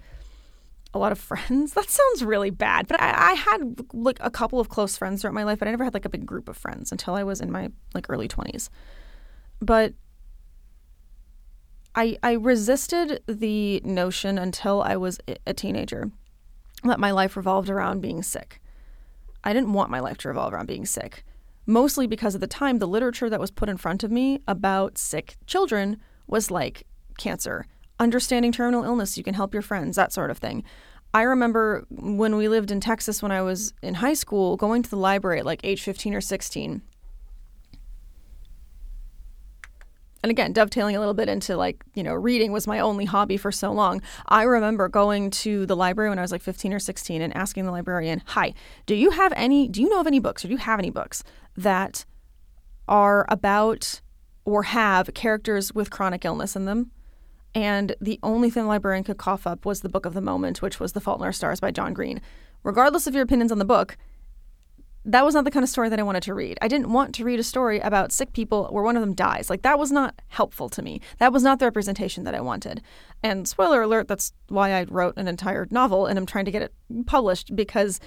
a 0.94 0.98
lot 0.98 1.12
of 1.12 1.18
friends. 1.18 1.74
That 1.74 1.90
sounds 1.90 2.24
really 2.24 2.50
bad, 2.50 2.86
but 2.86 3.00
I, 3.00 3.32
I, 3.32 3.32
had 3.34 3.80
like 3.92 4.18
a 4.20 4.30
couple 4.30 4.60
of 4.60 4.68
close 4.68 4.96
friends 4.96 5.20
throughout 5.20 5.34
my 5.34 5.42
life, 5.42 5.58
but 5.58 5.68
I 5.68 5.70
never 5.70 5.84
had 5.84 5.94
like 5.94 6.04
a 6.04 6.08
big 6.08 6.24
group 6.24 6.48
of 6.48 6.56
friends 6.56 6.92
until 6.92 7.14
I 7.14 7.24
was 7.24 7.40
in 7.40 7.50
my 7.50 7.70
like 7.94 8.06
early 8.08 8.28
twenties. 8.28 8.70
But 9.60 9.94
I 11.94 12.16
I 12.22 12.32
resisted 12.32 13.22
the 13.26 13.80
notion 13.84 14.38
until 14.38 14.82
I 14.82 14.96
was 14.96 15.18
a 15.46 15.52
teenager 15.52 16.10
that 16.84 17.00
my 17.00 17.10
life 17.10 17.36
revolved 17.36 17.70
around 17.70 18.00
being 18.00 18.22
sick. 18.22 18.60
I 19.42 19.52
didn't 19.52 19.72
want 19.72 19.90
my 19.90 20.00
life 20.00 20.18
to 20.18 20.28
revolve 20.28 20.52
around 20.52 20.66
being 20.66 20.86
sick, 20.86 21.24
mostly 21.66 22.06
because 22.06 22.34
at 22.34 22.40
the 22.40 22.46
time 22.46 22.78
the 22.78 22.88
literature 22.88 23.28
that 23.28 23.40
was 23.40 23.50
put 23.50 23.68
in 23.68 23.76
front 23.76 24.04
of 24.04 24.10
me 24.10 24.40
about 24.46 24.96
sick 24.96 25.36
children 25.46 26.00
was 26.26 26.50
like 26.50 26.86
cancer, 27.18 27.66
understanding 27.98 28.52
terminal 28.52 28.84
illness, 28.84 29.16
you 29.16 29.24
can 29.24 29.34
help 29.34 29.52
your 29.52 29.62
friends, 29.62 29.96
that 29.96 30.12
sort 30.12 30.30
of 30.30 30.38
thing. 30.38 30.64
I 31.12 31.22
remember 31.22 31.84
when 31.90 32.36
we 32.36 32.48
lived 32.48 32.70
in 32.70 32.80
Texas 32.80 33.22
when 33.22 33.30
I 33.30 33.40
was 33.40 33.72
in 33.82 33.94
high 33.94 34.14
school, 34.14 34.56
going 34.56 34.82
to 34.82 34.90
the 34.90 34.96
library 34.96 35.38
at 35.38 35.46
like 35.46 35.60
age 35.62 35.82
15 35.82 36.14
or 36.14 36.20
16 36.20 36.82
and 40.24 40.30
again, 40.30 40.54
dovetailing 40.54 40.96
a 40.96 41.00
little 41.00 41.12
bit 41.12 41.28
into 41.28 41.54
like, 41.54 41.84
you 41.92 42.02
know, 42.02 42.14
reading 42.14 42.50
was 42.50 42.66
my 42.66 42.80
only 42.80 43.04
hobby 43.04 43.36
for 43.36 43.52
so 43.52 43.70
long. 43.70 44.00
I 44.26 44.44
remember 44.44 44.88
going 44.88 45.30
to 45.32 45.66
the 45.66 45.76
library 45.76 46.08
when 46.08 46.18
I 46.18 46.22
was 46.22 46.32
like 46.32 46.40
15 46.40 46.72
or 46.72 46.78
16 46.78 47.20
and 47.20 47.36
asking 47.36 47.66
the 47.66 47.70
librarian, 47.70 48.22
Hi, 48.28 48.54
do 48.86 48.94
you 48.94 49.10
have 49.10 49.34
any, 49.36 49.68
do 49.68 49.82
you 49.82 49.88
know 49.90 50.00
of 50.00 50.06
any 50.06 50.20
books 50.20 50.42
or 50.42 50.48
do 50.48 50.52
you 50.52 50.58
have 50.58 50.78
any 50.78 50.88
books 50.88 51.24
that 51.58 52.06
are 52.88 53.26
about 53.28 54.00
or 54.46 54.62
have 54.62 55.12
characters 55.12 55.74
with 55.74 55.90
chronic 55.90 56.24
illness 56.24 56.56
in 56.56 56.64
them? 56.64 56.90
And 57.54 57.94
the 58.00 58.18
only 58.22 58.50
thing 58.50 58.64
the 58.64 58.68
librarian 58.68 59.04
could 59.04 59.18
cough 59.18 59.46
up 59.46 59.64
was 59.64 59.80
the 59.80 59.88
book 59.88 60.06
of 60.06 60.14
the 60.14 60.20
moment, 60.20 60.60
which 60.60 60.80
was 60.80 60.92
The 60.92 61.00
Fault 61.00 61.20
in 61.20 61.24
Our 61.24 61.32
Stars 61.32 61.60
by 61.60 61.70
John 61.70 61.94
Green. 61.94 62.20
Regardless 62.62 63.06
of 63.06 63.14
your 63.14 63.22
opinions 63.22 63.52
on 63.52 63.58
the 63.58 63.64
book, 63.64 63.96
that 65.04 65.24
was 65.24 65.34
not 65.34 65.44
the 65.44 65.50
kind 65.50 65.62
of 65.62 65.68
story 65.68 65.90
that 65.90 66.00
I 66.00 66.02
wanted 66.02 66.22
to 66.24 66.34
read. 66.34 66.58
I 66.62 66.68
didn't 66.68 66.90
want 66.90 67.14
to 67.16 67.24
read 67.24 67.38
a 67.38 67.44
story 67.44 67.78
about 67.78 68.10
sick 68.10 68.32
people 68.32 68.68
where 68.70 68.82
one 68.82 68.96
of 68.96 69.02
them 69.02 69.14
dies. 69.14 69.50
Like, 69.50 69.62
that 69.62 69.78
was 69.78 69.92
not 69.92 70.20
helpful 70.28 70.70
to 70.70 70.82
me. 70.82 71.00
That 71.18 71.32
was 71.32 71.42
not 71.42 71.58
the 71.58 71.66
representation 71.66 72.24
that 72.24 72.34
I 72.34 72.40
wanted. 72.40 72.80
And 73.22 73.46
spoiler 73.46 73.82
alert, 73.82 74.08
that's 74.08 74.32
why 74.48 74.72
I 74.72 74.84
wrote 74.84 75.16
an 75.16 75.28
entire 75.28 75.68
novel 75.70 76.06
and 76.06 76.18
I'm 76.18 76.26
trying 76.26 76.46
to 76.46 76.50
get 76.50 76.62
it 76.62 76.74
published 77.06 77.54
because 77.54 78.00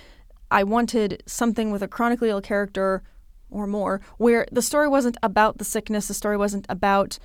I 0.49 0.63
wanted 0.63 1.21
something 1.27 1.71
with 1.71 1.83
a 1.83 1.87
chronically 1.87 2.29
ill 2.29 2.41
character 2.41 3.03
or 3.49 3.67
more 3.67 4.01
where 4.17 4.45
the 4.51 4.61
story 4.61 4.87
wasn't 4.87 5.17
about 5.21 5.59
the 5.59 5.65
sickness, 5.65 6.07
the 6.07 6.13
story 6.13 6.35
wasn't 6.35 6.65
about 6.67 7.19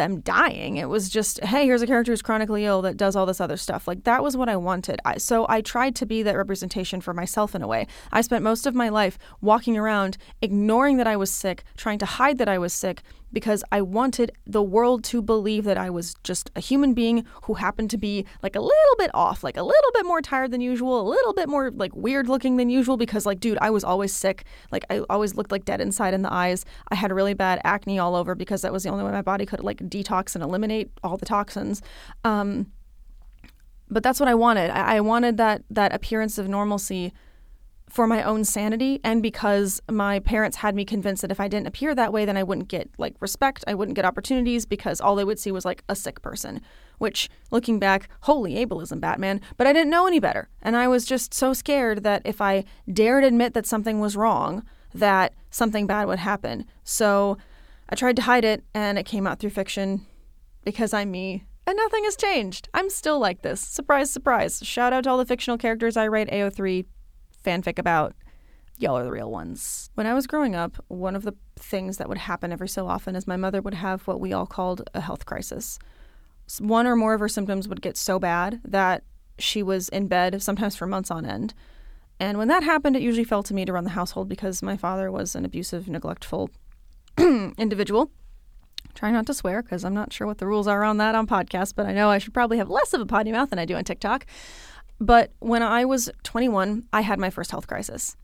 them 0.00 0.20
dying. 0.20 0.78
It 0.78 0.88
was 0.88 1.10
just, 1.10 1.44
hey, 1.44 1.66
here's 1.66 1.82
a 1.82 1.86
character 1.86 2.10
who's 2.10 2.22
chronically 2.22 2.64
ill 2.64 2.80
that 2.82 2.96
does 2.96 3.14
all 3.14 3.26
this 3.26 3.40
other 3.40 3.58
stuff. 3.58 3.86
Like 3.86 4.04
that 4.04 4.22
was 4.22 4.34
what 4.34 4.48
I 4.48 4.56
wanted. 4.56 4.98
I, 5.04 5.18
so 5.18 5.44
I 5.48 5.60
tried 5.60 5.94
to 5.96 6.06
be 6.06 6.22
that 6.22 6.38
representation 6.38 7.02
for 7.02 7.12
myself 7.12 7.54
in 7.54 7.60
a 7.60 7.66
way. 7.66 7.86
I 8.10 8.22
spent 8.22 8.42
most 8.42 8.66
of 8.66 8.74
my 8.74 8.88
life 8.88 9.18
walking 9.42 9.76
around, 9.76 10.16
ignoring 10.40 10.96
that 10.96 11.06
I 11.06 11.16
was 11.16 11.30
sick, 11.30 11.64
trying 11.76 11.98
to 11.98 12.06
hide 12.06 12.38
that 12.38 12.48
I 12.48 12.56
was 12.56 12.72
sick, 12.72 13.02
because 13.32 13.62
I 13.70 13.82
wanted 13.82 14.32
the 14.46 14.62
world 14.62 15.04
to 15.04 15.22
believe 15.22 15.64
that 15.64 15.78
I 15.78 15.90
was 15.90 16.14
just 16.24 16.50
a 16.56 16.60
human 16.60 16.94
being 16.94 17.24
who 17.44 17.54
happened 17.54 17.90
to 17.90 17.98
be 17.98 18.26
like 18.42 18.56
a 18.56 18.60
little 18.60 18.96
bit 18.98 19.10
off, 19.14 19.44
like 19.44 19.56
a 19.56 19.62
little 19.62 19.90
bit 19.92 20.06
more 20.06 20.20
tired 20.20 20.50
than 20.50 20.60
usual, 20.60 21.00
a 21.00 21.08
little 21.08 21.32
bit 21.32 21.48
more 21.48 21.70
like 21.70 21.94
weird 21.94 22.28
looking 22.28 22.56
than 22.56 22.70
usual 22.70 22.96
because 22.96 23.26
like 23.26 23.40
dude, 23.40 23.58
I 23.60 23.70
was 23.70 23.84
always 23.84 24.12
sick. 24.12 24.44
Like 24.70 24.84
I 24.90 25.00
always 25.10 25.34
looked 25.34 25.52
like 25.52 25.64
dead 25.64 25.80
inside 25.80 26.14
in 26.14 26.22
the 26.22 26.32
eyes. 26.32 26.64
I 26.88 26.94
had 26.94 27.12
really 27.12 27.34
bad 27.34 27.60
acne 27.64 27.98
all 27.98 28.14
over 28.14 28.34
because 28.34 28.62
that 28.62 28.72
was 28.72 28.82
the 28.82 28.90
only 28.90 29.04
way 29.04 29.12
my 29.12 29.22
body 29.22 29.46
could 29.46 29.60
like 29.60 29.78
detox 29.78 30.34
and 30.34 30.42
eliminate 30.42 30.90
all 31.02 31.16
the 31.16 31.26
toxins. 31.26 31.82
Um, 32.24 32.72
but 33.88 34.02
that's 34.02 34.20
what 34.20 34.28
I 34.28 34.34
wanted. 34.34 34.70
I, 34.70 34.96
I 34.96 35.00
wanted 35.00 35.36
that 35.38 35.62
that 35.70 35.94
appearance 35.94 36.38
of 36.38 36.48
normalcy 36.48 37.12
for 37.90 38.06
my 38.06 38.22
own 38.22 38.44
sanity 38.44 39.00
and 39.02 39.22
because 39.22 39.80
my 39.90 40.20
parents 40.20 40.58
had 40.58 40.74
me 40.74 40.84
convinced 40.84 41.22
that 41.22 41.30
if 41.30 41.40
I 41.40 41.48
didn't 41.48 41.66
appear 41.66 41.94
that 41.94 42.12
way, 42.12 42.24
then 42.24 42.36
I 42.36 42.42
wouldn't 42.42 42.68
get 42.68 42.88
like 42.98 43.14
respect, 43.20 43.64
I 43.66 43.74
wouldn't 43.74 43.96
get 43.96 44.04
opportunities 44.04 44.64
because 44.64 45.00
all 45.00 45.16
they 45.16 45.24
would 45.24 45.38
see 45.38 45.50
was 45.50 45.64
like 45.64 45.82
a 45.88 45.96
sick 45.96 46.22
person. 46.22 46.60
Which, 46.98 47.28
looking 47.50 47.78
back, 47.78 48.08
holy 48.22 48.54
ableism, 48.54 49.00
Batman. 49.00 49.40
But 49.56 49.66
I 49.66 49.72
didn't 49.72 49.90
know 49.90 50.06
any 50.06 50.20
better. 50.20 50.48
And 50.60 50.76
I 50.76 50.86
was 50.86 51.06
just 51.06 51.32
so 51.32 51.52
scared 51.52 52.02
that 52.04 52.22
if 52.24 52.40
I 52.40 52.64
dared 52.92 53.24
admit 53.24 53.54
that 53.54 53.66
something 53.66 54.00
was 54.00 54.16
wrong, 54.16 54.64
that 54.94 55.32
something 55.50 55.86
bad 55.86 56.06
would 56.06 56.18
happen. 56.18 56.66
So 56.84 57.38
I 57.88 57.96
tried 57.96 58.16
to 58.16 58.22
hide 58.22 58.44
it 58.44 58.64
and 58.74 58.98
it 58.98 59.06
came 59.06 59.26
out 59.26 59.40
through 59.40 59.50
fiction 59.50 60.06
because 60.62 60.92
I'm 60.92 61.10
me 61.10 61.46
and 61.66 61.76
nothing 61.76 62.04
has 62.04 62.16
changed. 62.16 62.68
I'm 62.74 62.90
still 62.90 63.18
like 63.18 63.42
this. 63.42 63.60
Surprise, 63.60 64.10
surprise. 64.10 64.60
Shout 64.62 64.92
out 64.92 65.04
to 65.04 65.10
all 65.10 65.18
the 65.18 65.24
fictional 65.24 65.56
characters 65.58 65.96
I 65.96 66.08
write 66.08 66.30
AO3 66.30 66.84
fanfic 67.44 67.78
about. 67.78 68.14
Y'all 68.78 68.96
are 68.96 69.04
the 69.04 69.10
real 69.10 69.30
ones. 69.30 69.90
When 69.94 70.06
I 70.06 70.14
was 70.14 70.26
growing 70.26 70.54
up, 70.54 70.82
one 70.88 71.14
of 71.14 71.22
the 71.22 71.34
things 71.56 71.98
that 71.98 72.08
would 72.08 72.18
happen 72.18 72.50
every 72.50 72.68
so 72.68 72.86
often 72.88 73.14
is 73.14 73.26
my 73.26 73.36
mother 73.36 73.60
would 73.60 73.74
have 73.74 74.06
what 74.06 74.20
we 74.20 74.32
all 74.32 74.46
called 74.46 74.88
a 74.94 75.00
health 75.00 75.26
crisis. 75.26 75.78
One 76.58 76.86
or 76.86 76.96
more 76.96 77.12
of 77.14 77.20
her 77.20 77.28
symptoms 77.28 77.68
would 77.68 77.82
get 77.82 77.96
so 77.96 78.18
bad 78.18 78.60
that 78.64 79.04
she 79.38 79.62
was 79.62 79.88
in 79.90 80.08
bed, 80.08 80.42
sometimes 80.42 80.76
for 80.76 80.86
months 80.86 81.10
on 81.10 81.26
end. 81.26 81.54
And 82.18 82.36
when 82.38 82.48
that 82.48 82.62
happened, 82.62 82.96
it 82.96 83.02
usually 83.02 83.24
fell 83.24 83.42
to 83.44 83.54
me 83.54 83.64
to 83.64 83.72
run 83.72 83.84
the 83.84 83.90
household 83.90 84.28
because 84.28 84.62
my 84.62 84.76
father 84.76 85.10
was 85.10 85.34
an 85.34 85.44
abusive, 85.44 85.88
neglectful 85.88 86.50
individual. 87.18 88.10
Try 88.94 89.10
not 89.10 89.26
to 89.26 89.34
swear 89.34 89.62
because 89.62 89.84
I'm 89.84 89.94
not 89.94 90.12
sure 90.12 90.26
what 90.26 90.38
the 90.38 90.46
rules 90.46 90.66
are 90.66 90.84
on 90.84 90.98
that 90.98 91.14
on 91.14 91.26
podcasts, 91.26 91.74
but 91.74 91.86
I 91.86 91.92
know 91.92 92.10
I 92.10 92.18
should 92.18 92.34
probably 92.34 92.58
have 92.58 92.68
less 92.68 92.92
of 92.92 93.00
a 93.00 93.06
potty 93.06 93.32
mouth 93.32 93.50
than 93.50 93.58
I 93.58 93.64
do 93.64 93.76
on 93.76 93.84
TikTok. 93.84 94.26
But 95.00 95.32
when 95.38 95.62
I 95.62 95.84
was 95.86 96.10
21, 96.24 96.86
I 96.92 97.00
had 97.00 97.18
my 97.18 97.30
first 97.30 97.50
health 97.50 97.66
crisis. 97.66 98.16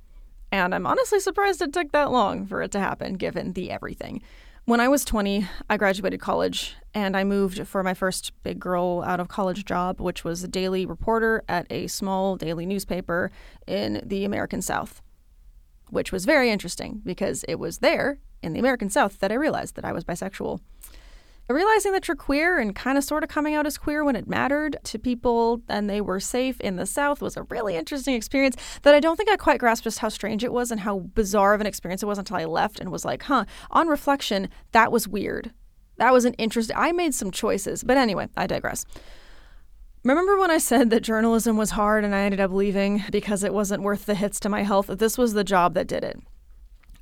And 0.52 0.74
I'm 0.74 0.86
honestly 0.86 1.18
surprised 1.18 1.62
it 1.62 1.72
took 1.72 1.90
that 1.92 2.12
long 2.12 2.46
for 2.46 2.62
it 2.62 2.70
to 2.72 2.80
happen, 2.80 3.14
given 3.14 3.54
the 3.54 3.70
everything. 3.70 4.22
When 4.66 4.80
I 4.80 4.88
was 4.88 5.04
20, 5.04 5.46
I 5.70 5.76
graduated 5.76 6.20
college 6.20 6.74
and 6.92 7.16
I 7.16 7.24
moved 7.24 7.66
for 7.68 7.82
my 7.82 7.94
first 7.94 8.32
big 8.42 8.58
girl 8.58 9.02
out 9.06 9.20
of 9.20 9.28
college 9.28 9.64
job, 9.64 10.00
which 10.00 10.24
was 10.24 10.42
a 10.42 10.48
daily 10.48 10.84
reporter 10.84 11.42
at 11.48 11.66
a 11.70 11.86
small 11.86 12.36
daily 12.36 12.66
newspaper 12.66 13.30
in 13.66 14.02
the 14.04 14.24
American 14.24 14.60
South, 14.60 15.02
which 15.90 16.10
was 16.10 16.24
very 16.24 16.50
interesting 16.50 17.00
because 17.04 17.44
it 17.48 17.56
was 17.56 17.78
there 17.78 18.18
in 18.42 18.52
the 18.52 18.58
American 18.58 18.90
South 18.90 19.20
that 19.20 19.30
I 19.30 19.36
realized 19.36 19.76
that 19.76 19.84
I 19.84 19.92
was 19.92 20.04
bisexual. 20.04 20.60
Realizing 21.48 21.92
that 21.92 22.08
you're 22.08 22.16
queer 22.16 22.58
and 22.58 22.74
kind 22.74 22.98
of 22.98 23.04
sort 23.04 23.22
of 23.22 23.28
coming 23.30 23.54
out 23.54 23.66
as 23.66 23.78
queer 23.78 24.04
when 24.04 24.16
it 24.16 24.26
mattered 24.26 24.78
to 24.82 24.98
people 24.98 25.62
and 25.68 25.88
they 25.88 26.00
were 26.00 26.18
safe 26.18 26.60
in 26.60 26.74
the 26.74 26.86
South 26.86 27.22
was 27.22 27.36
a 27.36 27.44
really 27.44 27.76
interesting 27.76 28.14
experience 28.14 28.56
that 28.82 28.96
I 28.96 29.00
don't 29.00 29.16
think 29.16 29.30
I 29.30 29.36
quite 29.36 29.60
grasped 29.60 29.84
just 29.84 30.00
how 30.00 30.08
strange 30.08 30.42
it 30.42 30.52
was 30.52 30.72
and 30.72 30.80
how 30.80 30.98
bizarre 30.98 31.54
of 31.54 31.60
an 31.60 31.66
experience 31.68 32.02
it 32.02 32.06
was 32.06 32.18
until 32.18 32.36
I 32.36 32.46
left 32.46 32.80
and 32.80 32.90
was 32.90 33.04
like, 33.04 33.22
huh, 33.22 33.44
on 33.70 33.86
reflection, 33.86 34.48
that 34.72 34.90
was 34.90 35.06
weird. 35.06 35.52
That 35.98 36.12
was 36.12 36.24
an 36.24 36.34
interesting. 36.34 36.76
I 36.76 36.90
made 36.90 37.14
some 37.14 37.30
choices. 37.30 37.84
But 37.84 37.96
anyway, 37.96 38.28
I 38.36 38.48
digress. 38.48 38.84
Remember 40.02 40.38
when 40.38 40.50
I 40.50 40.58
said 40.58 40.90
that 40.90 41.02
journalism 41.02 41.56
was 41.56 41.70
hard 41.70 42.04
and 42.04 42.12
I 42.12 42.22
ended 42.22 42.40
up 42.40 42.50
leaving 42.50 43.04
because 43.12 43.44
it 43.44 43.54
wasn't 43.54 43.84
worth 43.84 44.06
the 44.06 44.16
hits 44.16 44.40
to 44.40 44.48
my 44.48 44.64
health? 44.64 44.88
This 44.88 45.16
was 45.16 45.32
the 45.32 45.44
job 45.44 45.74
that 45.74 45.86
did 45.86 46.02
it 46.02 46.18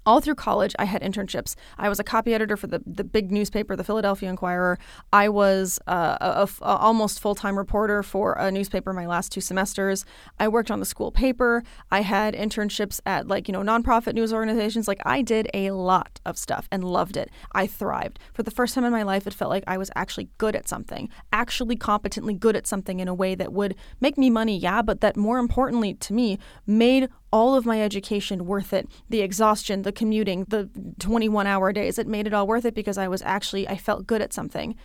all 0.06 0.20
through 0.20 0.34
college, 0.34 0.74
I 0.78 0.84
had 0.84 1.02
internships. 1.02 1.54
I 1.78 1.88
was 1.88 1.98
a 1.98 2.04
copy 2.04 2.34
editor 2.34 2.56
for 2.56 2.66
the, 2.66 2.82
the 2.86 3.04
big 3.04 3.32
newspaper, 3.32 3.76
the 3.76 3.84
Philadelphia 3.84 4.28
Inquirer. 4.28 4.78
I 5.12 5.28
was 5.28 5.78
uh, 5.86 6.46
a, 6.46 6.48
almost 6.64 7.20
full 7.20 7.34
time 7.34 7.56
reporter 7.56 8.02
for 8.02 8.34
a 8.34 8.50
newspaper 8.50 8.92
my 8.92 9.06
last 9.06 9.32
two 9.32 9.40
semesters. 9.40 10.04
I 10.38 10.48
worked 10.48 10.70
on 10.70 10.80
the 10.80 10.86
school 10.86 11.10
paper. 11.10 11.62
I 11.90 12.02
had 12.02 12.34
internships 12.34 13.00
at 13.06 13.28
like, 13.28 13.48
you 13.48 13.52
know, 13.52 13.62
nonprofit 13.62 14.14
news 14.14 14.32
organizations. 14.32 14.88
Like, 14.88 15.00
I 15.04 15.22
did 15.22 15.48
a 15.54 15.70
lot 15.70 16.20
of 16.24 16.36
stuff 16.38 16.68
and 16.70 16.84
loved 16.84 17.16
it. 17.16 17.30
I 17.52 17.66
thrived. 17.66 18.18
For 18.32 18.42
the 18.42 18.50
first 18.50 18.74
time 18.74 18.84
in 18.84 18.92
my 18.92 19.02
life, 19.02 19.26
it 19.26 19.34
felt 19.34 19.50
like 19.50 19.64
I 19.66 19.78
was 19.78 19.90
actually 19.96 20.28
good 20.38 20.54
at 20.54 20.68
something, 20.68 21.08
actually 21.32 21.76
competently 21.76 22.34
good 22.34 22.56
at 22.56 22.66
something 22.66 23.00
in 23.00 23.08
a 23.08 23.14
way 23.14 23.34
that 23.34 23.52
would 23.52 23.74
make 24.00 24.18
me 24.18 24.30
money, 24.30 24.56
yeah, 24.56 24.82
but 24.82 25.00
that 25.00 25.16
more 25.16 25.38
importantly 25.38 25.94
to 25.94 26.12
me 26.12 26.38
made 26.66 27.08
all 27.34 27.56
of 27.56 27.66
my 27.66 27.82
education 27.82 28.46
worth 28.46 28.72
it. 28.72 28.88
The 29.08 29.20
exhaustion, 29.20 29.82
the 29.82 29.90
commuting, 29.90 30.44
the 30.44 30.70
21 31.00 31.48
hour 31.48 31.72
days, 31.72 31.98
it 31.98 32.06
made 32.06 32.28
it 32.28 32.32
all 32.32 32.46
worth 32.46 32.64
it 32.64 32.76
because 32.76 32.96
I 32.96 33.08
was 33.08 33.22
actually, 33.22 33.66
I 33.66 33.76
felt 33.76 34.06
good 34.06 34.22
at 34.22 34.32
something. 34.32 34.76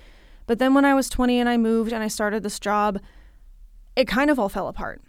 But 0.48 0.58
then 0.58 0.74
when 0.74 0.84
I 0.84 0.96
was 0.96 1.10
20 1.10 1.40
and 1.40 1.48
I 1.48 1.58
moved 1.58 1.94
and 1.94 2.02
I 2.02 2.08
started 2.08 2.42
this 2.42 2.60
job, 2.60 3.00
it 3.96 4.08
kind 4.08 4.32
of 4.32 4.40
all 4.40 4.50
fell 4.50 4.68
apart. 4.68 5.00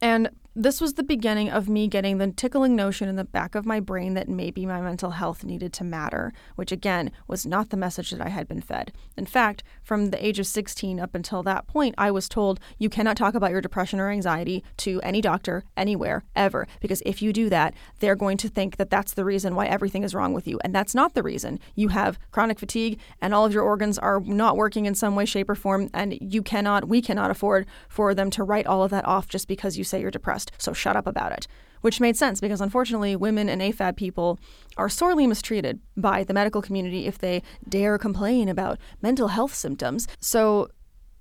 And 0.00 0.30
this 0.58 0.80
was 0.80 0.94
the 0.94 1.04
beginning 1.04 1.48
of 1.48 1.68
me 1.68 1.86
getting 1.86 2.18
the 2.18 2.32
tickling 2.32 2.74
notion 2.74 3.08
in 3.08 3.14
the 3.14 3.22
back 3.22 3.54
of 3.54 3.64
my 3.64 3.78
brain 3.78 4.14
that 4.14 4.28
maybe 4.28 4.66
my 4.66 4.80
mental 4.80 5.12
health 5.12 5.44
needed 5.44 5.72
to 5.72 5.84
matter, 5.84 6.32
which 6.56 6.72
again 6.72 7.12
was 7.28 7.46
not 7.46 7.70
the 7.70 7.76
message 7.76 8.10
that 8.10 8.20
I 8.20 8.28
had 8.28 8.48
been 8.48 8.60
fed. 8.60 8.92
In 9.16 9.24
fact, 9.24 9.62
from 9.84 10.10
the 10.10 10.26
age 10.26 10.40
of 10.40 10.48
16 10.48 10.98
up 10.98 11.14
until 11.14 11.44
that 11.44 11.68
point, 11.68 11.94
I 11.96 12.10
was 12.10 12.28
told 12.28 12.58
you 12.76 12.90
cannot 12.90 13.16
talk 13.16 13.36
about 13.36 13.52
your 13.52 13.60
depression 13.60 14.00
or 14.00 14.10
anxiety 14.10 14.64
to 14.78 15.00
any 15.02 15.20
doctor, 15.20 15.62
anywhere, 15.76 16.24
ever, 16.34 16.66
because 16.80 17.04
if 17.06 17.22
you 17.22 17.32
do 17.32 17.48
that, 17.50 17.72
they're 18.00 18.16
going 18.16 18.36
to 18.38 18.48
think 18.48 18.78
that 18.78 18.90
that's 18.90 19.14
the 19.14 19.24
reason 19.24 19.54
why 19.54 19.66
everything 19.66 20.02
is 20.02 20.12
wrong 20.12 20.32
with 20.32 20.48
you. 20.48 20.58
And 20.64 20.74
that's 20.74 20.94
not 20.94 21.14
the 21.14 21.22
reason. 21.22 21.60
You 21.76 21.88
have 21.88 22.18
chronic 22.32 22.58
fatigue 22.58 22.98
and 23.22 23.32
all 23.32 23.46
of 23.46 23.52
your 23.52 23.62
organs 23.62 23.96
are 23.96 24.18
not 24.18 24.56
working 24.56 24.86
in 24.86 24.96
some 24.96 25.14
way, 25.14 25.24
shape, 25.24 25.50
or 25.50 25.54
form, 25.54 25.88
and 25.94 26.18
you 26.20 26.42
cannot, 26.42 26.88
we 26.88 27.00
cannot 27.00 27.30
afford 27.30 27.64
for 27.88 28.12
them 28.12 28.28
to 28.30 28.42
write 28.42 28.66
all 28.66 28.82
of 28.82 28.90
that 28.90 29.06
off 29.06 29.28
just 29.28 29.46
because 29.46 29.78
you 29.78 29.84
say 29.84 30.00
you're 30.00 30.10
depressed 30.10 30.47
so 30.56 30.72
shut 30.72 30.96
up 30.96 31.06
about 31.06 31.32
it. 31.32 31.46
Which 31.80 32.00
made 32.00 32.16
sense 32.16 32.40
because 32.40 32.60
unfortunately, 32.60 33.14
women 33.14 33.48
and 33.48 33.62
AFAB 33.62 33.96
people 33.96 34.40
are 34.76 34.88
sorely 34.88 35.26
mistreated 35.26 35.78
by 35.96 36.24
the 36.24 36.34
medical 36.34 36.60
community 36.60 37.06
if 37.06 37.18
they 37.18 37.42
dare 37.68 37.98
complain 37.98 38.48
about 38.48 38.78
mental 39.00 39.28
health 39.28 39.54
symptoms. 39.54 40.08
So, 40.18 40.70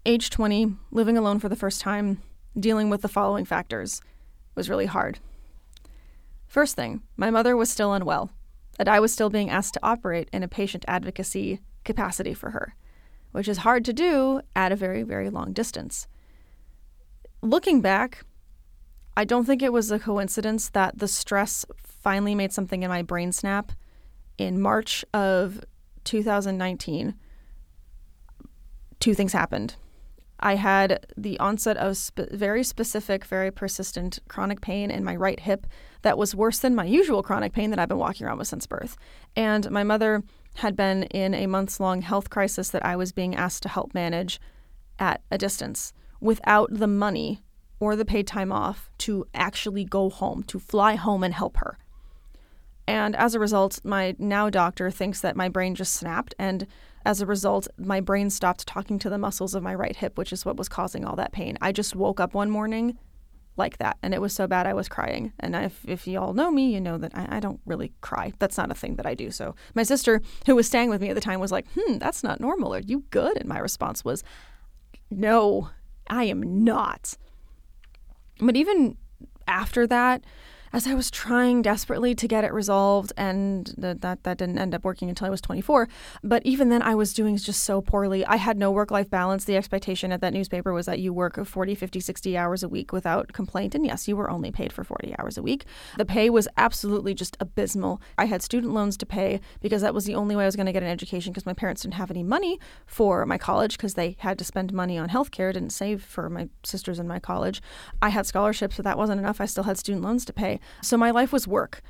age 0.06 0.32
20, 0.32 0.74
living 0.90 1.18
alone 1.18 1.40
for 1.40 1.48
the 1.48 1.56
first 1.56 1.80
time, 1.82 2.24
dealing 2.60 2.90
with 2.90 3.02
the 3.04 3.08
following 3.08 3.46
factors 3.46 4.02
was 4.56 4.70
really 4.70 4.88
hard. 4.88 5.20
First 6.48 6.76
thing, 6.76 7.04
my 7.18 7.30
mother 7.30 7.56
was 7.56 7.70
still 7.70 7.94
unwell, 7.94 8.32
and 8.80 8.88
I 8.88 9.00
was 9.00 9.12
still 9.12 9.30
being 9.30 9.50
asked 9.50 9.74
to 9.76 9.80
operate 9.84 10.30
in 10.32 10.44
a 10.44 10.48
patient 10.48 10.86
advocacy 10.88 11.60
capacity 11.84 12.34
for 12.34 12.52
her, 12.52 12.74
which 13.32 13.48
is 13.48 13.60
hard 13.60 13.84
to 13.86 13.94
do 13.94 14.42
at 14.56 14.72
a 14.72 14.76
very, 14.76 15.04
very 15.04 15.30
long 15.30 15.54
distance. 15.54 16.08
Looking 17.42 17.82
back, 17.82 18.24
I 19.17 19.23
don't 19.23 19.45
think 19.45 19.63
it 19.63 19.73
was 19.73 19.89
a 19.89 19.97
coincidence 19.97 20.69
that 20.69 20.99
the 20.99 21.08
stress 21.08 21.65
finally 21.84 22.36
made 22.36 22.53
something 22.53 22.84
in 22.84 22.89
my 22.89 23.01
brain 23.01 23.32
snap 23.32 23.71
in 24.38 24.62
March 24.62 25.03
of 25.12 25.65
2019. 26.03 27.15
Two 28.99 29.15
things 29.15 29.34
happened. 29.34 29.75
I 30.39 30.53
had 30.53 31.08
the 31.17 31.39
onset 31.39 31.77
of 31.77 31.97
very 32.30 32.63
specific, 32.63 33.25
very 33.25 33.49
persistent 33.49 34.19
chronic 34.27 34.62
pain 34.62 34.91
in 34.91 35.03
my 35.03 35.15
right 35.15 35.39
hip 35.39 35.65
that 36.03 36.19
was 36.19 36.36
worse 36.36 36.60
than 36.60 36.75
my 36.75 36.86
usual 36.86 37.23
chronic 37.23 37.53
pain 37.53 37.71
that 37.71 37.80
I've 37.80 37.89
been 37.89 37.97
walking 37.97 38.27
around 38.27 38.38
with 38.38 38.49
since 38.49 38.67
birth. 38.67 38.97
And 39.36 39.71
my 39.71 39.84
mother 39.84 40.21
had 40.58 40.75
been 40.75 41.03
in 41.06 41.34
a 41.34 41.47
months 41.47 41.80
long 41.80 42.03
health 42.03 42.30
crisis 42.30 42.69
that 42.69 42.86
I 42.86 42.95
was 42.95 43.13
being 43.13 43.36
asked 43.36 43.63
to 43.63 43.69
help 43.69 43.95
manage 43.95 44.39
at 44.99 45.23
a 45.32 45.39
distance 45.39 45.91
without 46.21 46.69
the 46.71 46.88
money 46.88 47.41
or 47.80 47.96
the 47.96 48.06
paid 48.06 48.28
time 48.28 48.52
off 48.52 48.90
to 49.00 49.26
actually 49.34 49.86
go 49.86 50.10
home, 50.10 50.44
to 50.44 50.60
fly 50.60 50.96
home 50.96 51.24
and 51.24 51.34
help 51.34 51.58
her. 51.58 51.78
And 52.88 53.16
as 53.16 53.36
a 53.36 53.40
result, 53.40 53.80
my 53.84 54.16
now 54.18 54.50
doctor 54.50 54.90
thinks 54.90 55.20
that 55.22 55.36
my 55.36 55.50
brain 55.50 55.76
just 55.76 55.94
snapped. 55.94 56.34
And 56.40 56.66
as 57.06 57.22
a 57.22 57.26
result, 57.26 57.68
my 57.78 58.00
brain 58.00 58.30
stopped 58.30 58.66
talking 58.66 58.98
to 59.00 59.10
the 59.10 59.18
muscles 59.18 59.54
of 59.54 59.62
my 59.62 59.76
right 59.76 59.96
hip, 59.96 60.18
which 60.18 60.32
is 60.32 60.46
what 60.46 60.56
was 60.56 60.70
causing 60.70 61.04
all 61.04 61.16
that 61.18 61.34
pain. 61.34 61.58
I 61.62 61.72
just 61.72 61.96
woke 61.96 62.20
up 62.20 62.34
one 62.34 62.50
morning 62.50 62.98
like 63.58 63.78
that. 63.80 63.98
And 64.02 64.13
it 64.13 64.22
was 64.22 64.34
so 64.34 64.48
bad 64.48 64.68
I 64.68 64.74
was 64.74 64.88
crying. 64.88 65.34
And 65.40 65.56
if, 65.56 65.84
if 65.86 66.08
you 66.08 66.20
all 66.20 66.34
know 66.34 66.52
me, 66.52 66.74
you 66.74 66.80
know 66.80 66.98
that 66.98 67.12
I, 67.16 67.38
I, 67.38 67.40
don't 67.40 67.60
really 67.66 67.92
cry. 68.02 68.32
That's 68.40 68.58
not 68.58 68.72
a 68.72 68.76
thing 68.76 68.96
that 68.96 69.06
I 69.06 69.16
do. 69.16 69.32
So 69.32 69.56
my 69.74 69.84
sister, 69.84 70.22
who 70.46 70.56
was 70.56 70.68
staying 70.68 70.90
with 70.90 71.02
me 71.02 71.10
at 71.10 71.16
the 71.16 71.22
time, 71.22 71.40
was 71.40 71.52
like, 71.52 71.66
hmm, 71.76 71.98
that's 71.98 72.24
not 72.24 72.40
normal. 72.40 72.74
Are 72.74 72.80
you 72.80 73.04
good? 73.10 73.36
And 73.38 73.50
my 73.50 73.58
response 73.58 74.06
was, 74.06 74.24
no, 75.10 75.70
I 76.08 76.26
am 76.26 76.63
not. 76.63 77.18
But 78.39 78.56
even 78.56 78.97
after 79.47 79.88
that, 79.88 80.23
as 80.73 80.88
I 80.88 80.93
was 80.93 81.10
trying 81.10 81.62
desperately 81.62 82.13
to 82.15 82.27
get 82.27 82.43
it 82.43 82.53
resolved, 82.53 83.13
and 83.17 83.73
that 83.77 84.01
that 84.01 84.23
didn't 84.23 84.58
end 84.58 84.75
up 84.75 84.84
working 84.84 85.10
until 85.10 85.27
I 85.27 85.30
was 85.30 85.41
24. 85.41 85.88
But 86.23 86.45
even 86.45 86.69
then, 86.69 86.82
I 86.82 86.95
was 86.95 87.13
doing 87.13 87.38
just 87.38 87.63
so 87.63 87.82
poorly. 87.82 88.25
I 88.25 88.36
had 88.36 88.58
no 88.58 88.71
work 88.71 88.91
life 88.91 89.10
balance. 89.10 89.45
The 89.45 89.56
expectation 89.56 90.12
at 90.12 90.21
that 90.21 90.34
newspaper 90.34 90.73
was 90.73 90.86
that 90.86 90.99
you 90.99 91.13
work 91.13 91.43
40, 91.43 91.75
50, 91.75 91.99
60 91.99 92.38
hours 92.38 92.63
a 92.63 92.69
week 92.69 92.91
without 92.91 93.34
complaint. 93.34 93.75
And 93.75 93.86
yes, 93.86 94.08
you 94.08 94.15
were 94.15 94.30
only 94.30 94.51
paid 94.51 94.71
for 94.73 94.84
40 94.84 95.15
hours 95.17 95.38
a 95.38 95.41
week. 95.41 95.65
The 95.97 96.06
pay 96.06 96.30
was 96.30 96.47
absolutely 96.58 97.13
just 97.13 97.38
abysmal. 97.39 98.01
I 98.17 98.25
had 98.25 98.41
student 98.41 98.73
loans 98.73 98.97
to 98.97 99.06
pay 99.06 99.39
because 99.62 99.82
that 99.82 99.93
was 99.93 100.06
the 100.06 100.15
only 100.15 100.36
way 100.36 100.43
I 100.43 100.47
was 100.47 100.56
going 100.56 100.65
to 100.65 100.73
get 100.73 100.84
an 100.84 100.89
education 100.89 101.32
because 101.32 101.45
my 101.45 101.53
parents 101.53 101.82
didn't 101.82 101.95
have 101.95 102.12
any 102.12 102.23
money 102.23 102.60
for 102.86 103.25
my 103.25 103.38
college 103.38 103.77
because 103.77 103.93
they 103.93 104.15
had 104.19 104.38
to 104.39 104.43
spend 104.43 104.73
money 104.73 104.97
on 104.97 105.10
healthcare, 105.10 105.53
didn't 105.53 105.71
save 105.71 106.03
for 106.03 106.30
my 106.30 106.49
sisters 106.63 106.99
in 106.99 107.08
my 107.08 107.19
college. 107.19 107.62
I 108.01 108.10
had 108.10 108.25
scholarships, 108.25 108.77
but 108.77 108.86
that 108.86 108.97
wasn't 108.97 109.19
enough. 109.19 109.41
I 109.41 109.45
still 109.45 109.63
had 109.63 109.77
student 109.77 110.03
loans 110.03 110.25
to 110.25 110.34
pay. 110.34 110.57
So 110.82 110.98
my 110.98 111.12
life 111.12 111.32
was 111.32 111.48
work. 111.48 111.82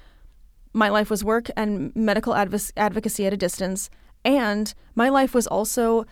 My 0.73 0.89
life 0.89 1.09
was 1.09 1.23
work 1.23 1.49
and 1.55 1.95
medical 1.95 2.35
adv- 2.35 2.71
advocacy 2.77 3.25
at 3.25 3.33
a 3.33 3.37
distance. 3.37 3.89
And 4.23 4.73
my 4.95 5.09
life 5.09 5.33
was 5.33 5.47
also 5.47 6.05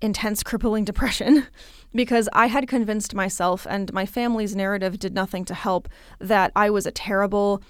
intense, 0.00 0.42
crippling 0.42 0.84
depression 0.84 1.46
because 1.94 2.28
I 2.32 2.46
had 2.46 2.68
convinced 2.68 3.14
myself, 3.14 3.66
and 3.68 3.92
my 3.92 4.06
family's 4.06 4.56
narrative 4.56 4.98
did 4.98 5.14
nothing 5.14 5.44
to 5.46 5.54
help, 5.54 5.88
that 6.18 6.52
I 6.56 6.70
was 6.70 6.86
a 6.86 6.90
terrible, 6.90 7.62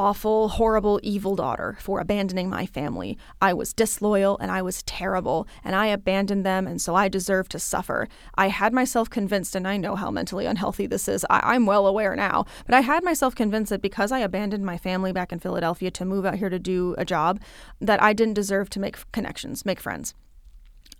awful, 0.00 0.48
horrible, 0.48 0.98
evil 1.02 1.36
daughter 1.36 1.76
for 1.78 2.00
abandoning 2.00 2.48
my 2.48 2.64
family. 2.64 3.18
I 3.42 3.52
was 3.52 3.74
disloyal 3.74 4.38
and 4.38 4.50
I 4.50 4.62
was 4.62 4.82
terrible, 4.84 5.46
and 5.62 5.76
I 5.76 5.88
abandoned 5.88 6.46
them, 6.46 6.66
and 6.66 6.80
so 6.80 6.94
I 6.94 7.08
deserved 7.08 7.50
to 7.52 7.58
suffer. 7.58 8.08
I 8.34 8.48
had 8.48 8.72
myself 8.72 9.10
convinced, 9.10 9.54
and 9.54 9.68
I 9.68 9.76
know 9.76 9.96
how 9.96 10.10
mentally 10.10 10.46
unhealthy 10.46 10.86
this 10.86 11.06
is, 11.06 11.26
I- 11.28 11.54
am 11.54 11.66
well 11.66 11.86
aware 11.86 12.16
now, 12.16 12.46
but 12.64 12.74
I 12.74 12.80
had 12.80 13.04
myself 13.04 13.34
convinced 13.34 13.68
that 13.68 13.82
because 13.82 14.10
I 14.10 14.20
abandoned 14.20 14.64
my 14.64 14.78
family 14.78 15.12
back 15.12 15.32
in 15.32 15.38
Philadelphia 15.38 15.90
to 15.90 16.06
move 16.06 16.24
out 16.24 16.36
here 16.36 16.48
to 16.48 16.58
do 16.58 16.94
a 16.96 17.04
job, 17.04 17.38
that 17.78 18.02
I 18.02 18.14
didn't 18.14 18.40
deserve 18.40 18.70
to 18.70 18.80
make 18.80 18.96
connections, 19.12 19.66
make 19.66 19.80
friends. 19.80 20.14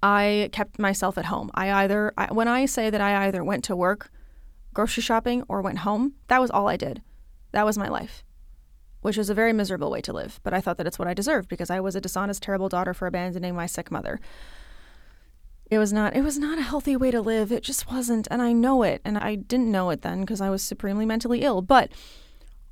I 0.02 0.50
kept 0.52 0.78
myself 0.78 1.16
at 1.16 1.24
home. 1.24 1.50
I 1.54 1.72
either, 1.84 2.12
I, 2.18 2.30
when 2.34 2.48
I 2.48 2.66
say 2.66 2.90
that 2.90 3.00
I 3.00 3.28
either 3.28 3.42
went 3.42 3.64
to 3.64 3.74
work, 3.74 4.10
grocery 4.74 5.02
shopping, 5.02 5.42
or 5.48 5.62
went 5.62 5.78
home, 5.78 6.16
that 6.28 6.42
was 6.42 6.50
all 6.50 6.68
I 6.68 6.76
did. 6.76 7.00
That 7.52 7.64
was 7.64 7.78
my 7.78 7.88
life 7.88 8.24
which 9.02 9.16
was 9.16 9.30
a 9.30 9.34
very 9.34 9.52
miserable 9.52 9.90
way 9.90 10.00
to 10.02 10.12
live, 10.12 10.40
but 10.42 10.52
I 10.52 10.60
thought 10.60 10.76
that 10.78 10.86
it's 10.86 10.98
what 10.98 11.08
I 11.08 11.14
deserved 11.14 11.48
because 11.48 11.70
I 11.70 11.80
was 11.80 11.96
a 11.96 12.00
dishonest, 12.00 12.42
terrible 12.42 12.68
daughter 12.68 12.94
for 12.94 13.06
abandoning 13.06 13.54
my 13.54 13.66
sick 13.66 13.90
mother. 13.90 14.20
It 15.70 15.78
was 15.78 15.92
not 15.92 16.16
it 16.16 16.22
was 16.22 16.38
not 16.38 16.58
a 16.58 16.62
healthy 16.62 16.96
way 16.96 17.10
to 17.10 17.20
live. 17.20 17.52
It 17.52 17.62
just 17.62 17.90
wasn't, 17.90 18.26
and 18.30 18.42
I 18.42 18.52
know 18.52 18.82
it, 18.82 19.00
and 19.04 19.16
I 19.16 19.36
didn't 19.36 19.70
know 19.70 19.90
it 19.90 20.02
then 20.02 20.20
because 20.20 20.40
I 20.40 20.50
was 20.50 20.62
supremely 20.62 21.06
mentally 21.06 21.42
ill. 21.42 21.62
But 21.62 21.92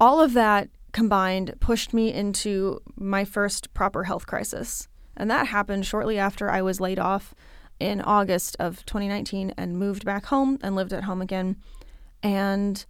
all 0.01 0.21
of 0.21 0.33
that 0.35 0.69
combined 0.93 1.55
pushed 1.61 1.95
me 1.95 2.13
into 2.13 2.81
my 2.97 3.25
first 3.25 3.73
proper 3.73 4.05
health 4.05 4.27
crisis. 4.27 4.89
And 5.17 5.31
that 5.31 5.49
happened 5.49 5.87
shortly 5.87 6.19
after 6.19 6.51
I 6.51 6.63
was 6.63 6.81
laid 6.81 6.99
off 6.99 7.35
in 7.81 8.01
August 8.01 8.57
of 8.59 8.85
2019 8.87 9.55
and 9.57 9.79
moved 9.79 10.05
back 10.05 10.27
home 10.27 10.59
and 10.63 10.75
lived 10.75 10.93
at 10.93 11.05
home 11.05 11.21
again. 11.21 11.57
And 12.23 12.85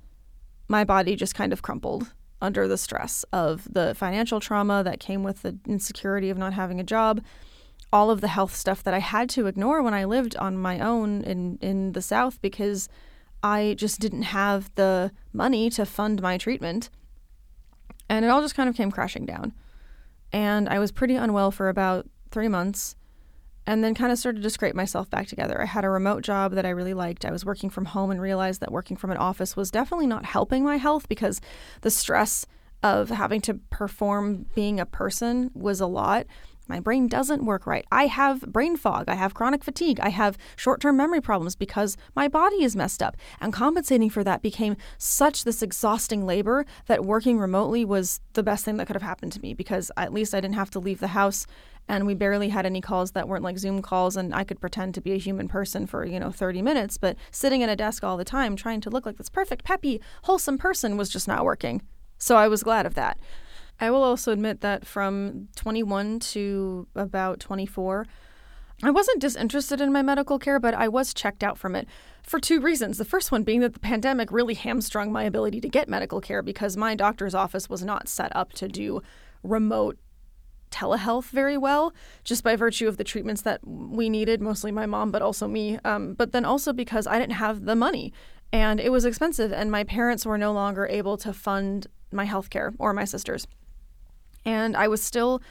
my 0.68 0.84
body 0.84 1.16
just 1.16 1.34
kind 1.34 1.52
of 1.52 1.62
crumpled 1.62 2.12
under 2.40 2.68
the 2.68 2.78
stress 2.78 3.24
of 3.32 3.66
the 3.72 3.94
financial 3.94 4.40
trauma 4.40 4.82
that 4.84 5.00
came 5.00 5.22
with 5.22 5.42
the 5.42 5.58
insecurity 5.66 6.30
of 6.30 6.38
not 6.38 6.52
having 6.52 6.78
a 6.78 6.84
job, 6.84 7.20
all 7.92 8.10
of 8.10 8.20
the 8.20 8.28
health 8.28 8.54
stuff 8.54 8.82
that 8.82 8.94
I 8.94 9.00
had 9.00 9.28
to 9.30 9.46
ignore 9.46 9.82
when 9.82 9.94
I 9.94 10.04
lived 10.04 10.36
on 10.36 10.58
my 10.58 10.78
own 10.78 11.22
in, 11.22 11.58
in 11.60 11.92
the 11.92 12.02
South 12.02 12.40
because 12.40 12.88
I 13.42 13.74
just 13.78 14.00
didn't 14.00 14.22
have 14.22 14.70
the 14.74 15.12
money 15.32 15.70
to 15.70 15.86
fund 15.86 16.20
my 16.20 16.38
treatment. 16.38 16.90
And 18.08 18.24
it 18.24 18.28
all 18.28 18.40
just 18.40 18.54
kind 18.54 18.68
of 18.68 18.74
came 18.74 18.90
crashing 18.90 19.26
down. 19.26 19.52
And 20.32 20.68
I 20.68 20.78
was 20.78 20.92
pretty 20.92 21.16
unwell 21.16 21.50
for 21.50 21.68
about 21.68 22.08
three 22.30 22.48
months 22.48 22.94
and 23.68 23.84
then 23.84 23.94
kind 23.94 24.10
of 24.10 24.18
started 24.18 24.42
to 24.42 24.48
scrape 24.48 24.74
myself 24.74 25.10
back 25.10 25.26
together. 25.26 25.60
I 25.60 25.66
had 25.66 25.84
a 25.84 25.90
remote 25.90 26.22
job 26.22 26.52
that 26.52 26.64
I 26.64 26.70
really 26.70 26.94
liked. 26.94 27.26
I 27.26 27.30
was 27.30 27.44
working 27.44 27.68
from 27.68 27.84
home 27.84 28.10
and 28.10 28.18
realized 28.18 28.62
that 28.62 28.72
working 28.72 28.96
from 28.96 29.10
an 29.10 29.18
office 29.18 29.56
was 29.56 29.70
definitely 29.70 30.06
not 30.06 30.24
helping 30.24 30.64
my 30.64 30.78
health 30.78 31.06
because 31.06 31.42
the 31.82 31.90
stress 31.90 32.46
of 32.82 33.10
having 33.10 33.42
to 33.42 33.60
perform 33.68 34.46
being 34.54 34.80
a 34.80 34.86
person 34.86 35.50
was 35.52 35.82
a 35.82 35.86
lot. 35.86 36.24
My 36.66 36.80
brain 36.80 37.08
doesn't 37.08 37.44
work 37.44 37.66
right. 37.66 37.84
I 37.92 38.06
have 38.06 38.40
brain 38.40 38.78
fog. 38.78 39.06
I 39.06 39.16
have 39.16 39.34
chronic 39.34 39.62
fatigue. 39.62 40.00
I 40.00 40.08
have 40.08 40.38
short 40.56 40.80
term 40.80 40.96
memory 40.96 41.20
problems 41.20 41.54
because 41.54 41.98
my 42.16 42.26
body 42.26 42.62
is 42.62 42.74
messed 42.74 43.02
up. 43.02 43.18
And 43.38 43.52
compensating 43.52 44.08
for 44.08 44.24
that 44.24 44.40
became 44.40 44.76
such 44.96 45.44
this 45.44 45.62
exhausting 45.62 46.24
labor 46.24 46.64
that 46.86 47.04
working 47.04 47.38
remotely 47.38 47.84
was 47.84 48.20
the 48.32 48.42
best 48.42 48.64
thing 48.64 48.78
that 48.78 48.86
could 48.86 48.96
have 48.96 49.02
happened 49.02 49.32
to 49.32 49.42
me 49.42 49.52
because 49.52 49.90
at 49.98 50.12
least 50.14 50.34
I 50.34 50.40
didn't 50.40 50.54
have 50.54 50.70
to 50.70 50.78
leave 50.78 51.00
the 51.00 51.08
house 51.08 51.46
and 51.88 52.06
we 52.06 52.14
barely 52.14 52.50
had 52.50 52.66
any 52.66 52.80
calls 52.80 53.12
that 53.12 53.28
weren't 53.28 53.44
like 53.44 53.58
Zoom 53.58 53.80
calls 53.82 54.16
and 54.16 54.34
I 54.34 54.44
could 54.44 54.60
pretend 54.60 54.94
to 54.94 55.00
be 55.00 55.12
a 55.12 55.18
human 55.18 55.48
person 55.48 55.86
for, 55.86 56.04
you 56.04 56.20
know, 56.20 56.30
30 56.30 56.62
minutes, 56.62 56.98
but 56.98 57.16
sitting 57.30 57.62
at 57.62 57.70
a 57.70 57.76
desk 57.76 58.04
all 58.04 58.16
the 58.16 58.24
time 58.24 58.56
trying 58.56 58.80
to 58.82 58.90
look 58.90 59.06
like 59.06 59.16
this 59.16 59.30
perfect, 59.30 59.64
peppy, 59.64 60.00
wholesome 60.24 60.58
person 60.58 60.96
was 60.96 61.08
just 61.08 61.26
not 61.26 61.44
working. 61.44 61.82
So 62.18 62.36
I 62.36 62.48
was 62.48 62.62
glad 62.62 62.84
of 62.84 62.94
that. 62.94 63.18
I 63.80 63.90
will 63.90 64.02
also 64.02 64.32
admit 64.32 64.60
that 64.60 64.86
from 64.86 65.48
21 65.56 66.18
to 66.20 66.88
about 66.94 67.40
24, 67.40 68.06
I 68.82 68.90
wasn't 68.90 69.20
disinterested 69.20 69.80
in 69.80 69.92
my 69.92 70.02
medical 70.02 70.38
care, 70.38 70.60
but 70.60 70.74
I 70.74 70.88
was 70.88 71.14
checked 71.14 71.42
out 71.42 71.58
from 71.58 71.74
it 71.74 71.88
for 72.22 72.38
two 72.38 72.60
reasons. 72.60 72.98
The 72.98 73.04
first 73.04 73.32
one 73.32 73.42
being 73.42 73.60
that 73.60 73.72
the 73.72 73.80
pandemic 73.80 74.30
really 74.30 74.54
hamstrung 74.54 75.10
my 75.10 75.24
ability 75.24 75.60
to 75.62 75.68
get 75.68 75.88
medical 75.88 76.20
care 76.20 76.42
because 76.42 76.76
my 76.76 76.94
doctor's 76.94 77.34
office 77.34 77.68
was 77.68 77.82
not 77.82 78.08
set 78.08 78.34
up 78.36 78.52
to 78.54 78.68
do 78.68 79.02
remote 79.42 79.98
telehealth 80.70 81.30
very 81.30 81.56
well, 81.56 81.94
just 82.24 82.44
by 82.44 82.56
virtue 82.56 82.88
of 82.88 82.96
the 82.96 83.04
treatments 83.04 83.42
that 83.42 83.60
we 83.66 84.08
needed, 84.08 84.40
mostly 84.40 84.72
my 84.72 84.86
mom, 84.86 85.10
but 85.10 85.22
also 85.22 85.48
me. 85.48 85.78
Um, 85.84 86.14
but 86.14 86.32
then 86.32 86.44
also 86.44 86.72
because 86.72 87.06
I 87.06 87.18
didn't 87.18 87.32
have 87.32 87.64
the 87.64 87.76
money 87.76 88.12
and 88.52 88.80
it 88.80 88.90
was 88.90 89.04
expensive, 89.04 89.52
and 89.52 89.70
my 89.70 89.84
parents 89.84 90.24
were 90.24 90.38
no 90.38 90.52
longer 90.52 90.86
able 90.86 91.16
to 91.18 91.32
fund 91.32 91.86
my 92.10 92.24
health 92.24 92.48
care 92.50 92.72
or 92.78 92.92
my 92.92 93.04
sister's. 93.04 93.46
And 94.44 94.76
I 94.76 94.88
was 94.88 95.02
still 95.02 95.42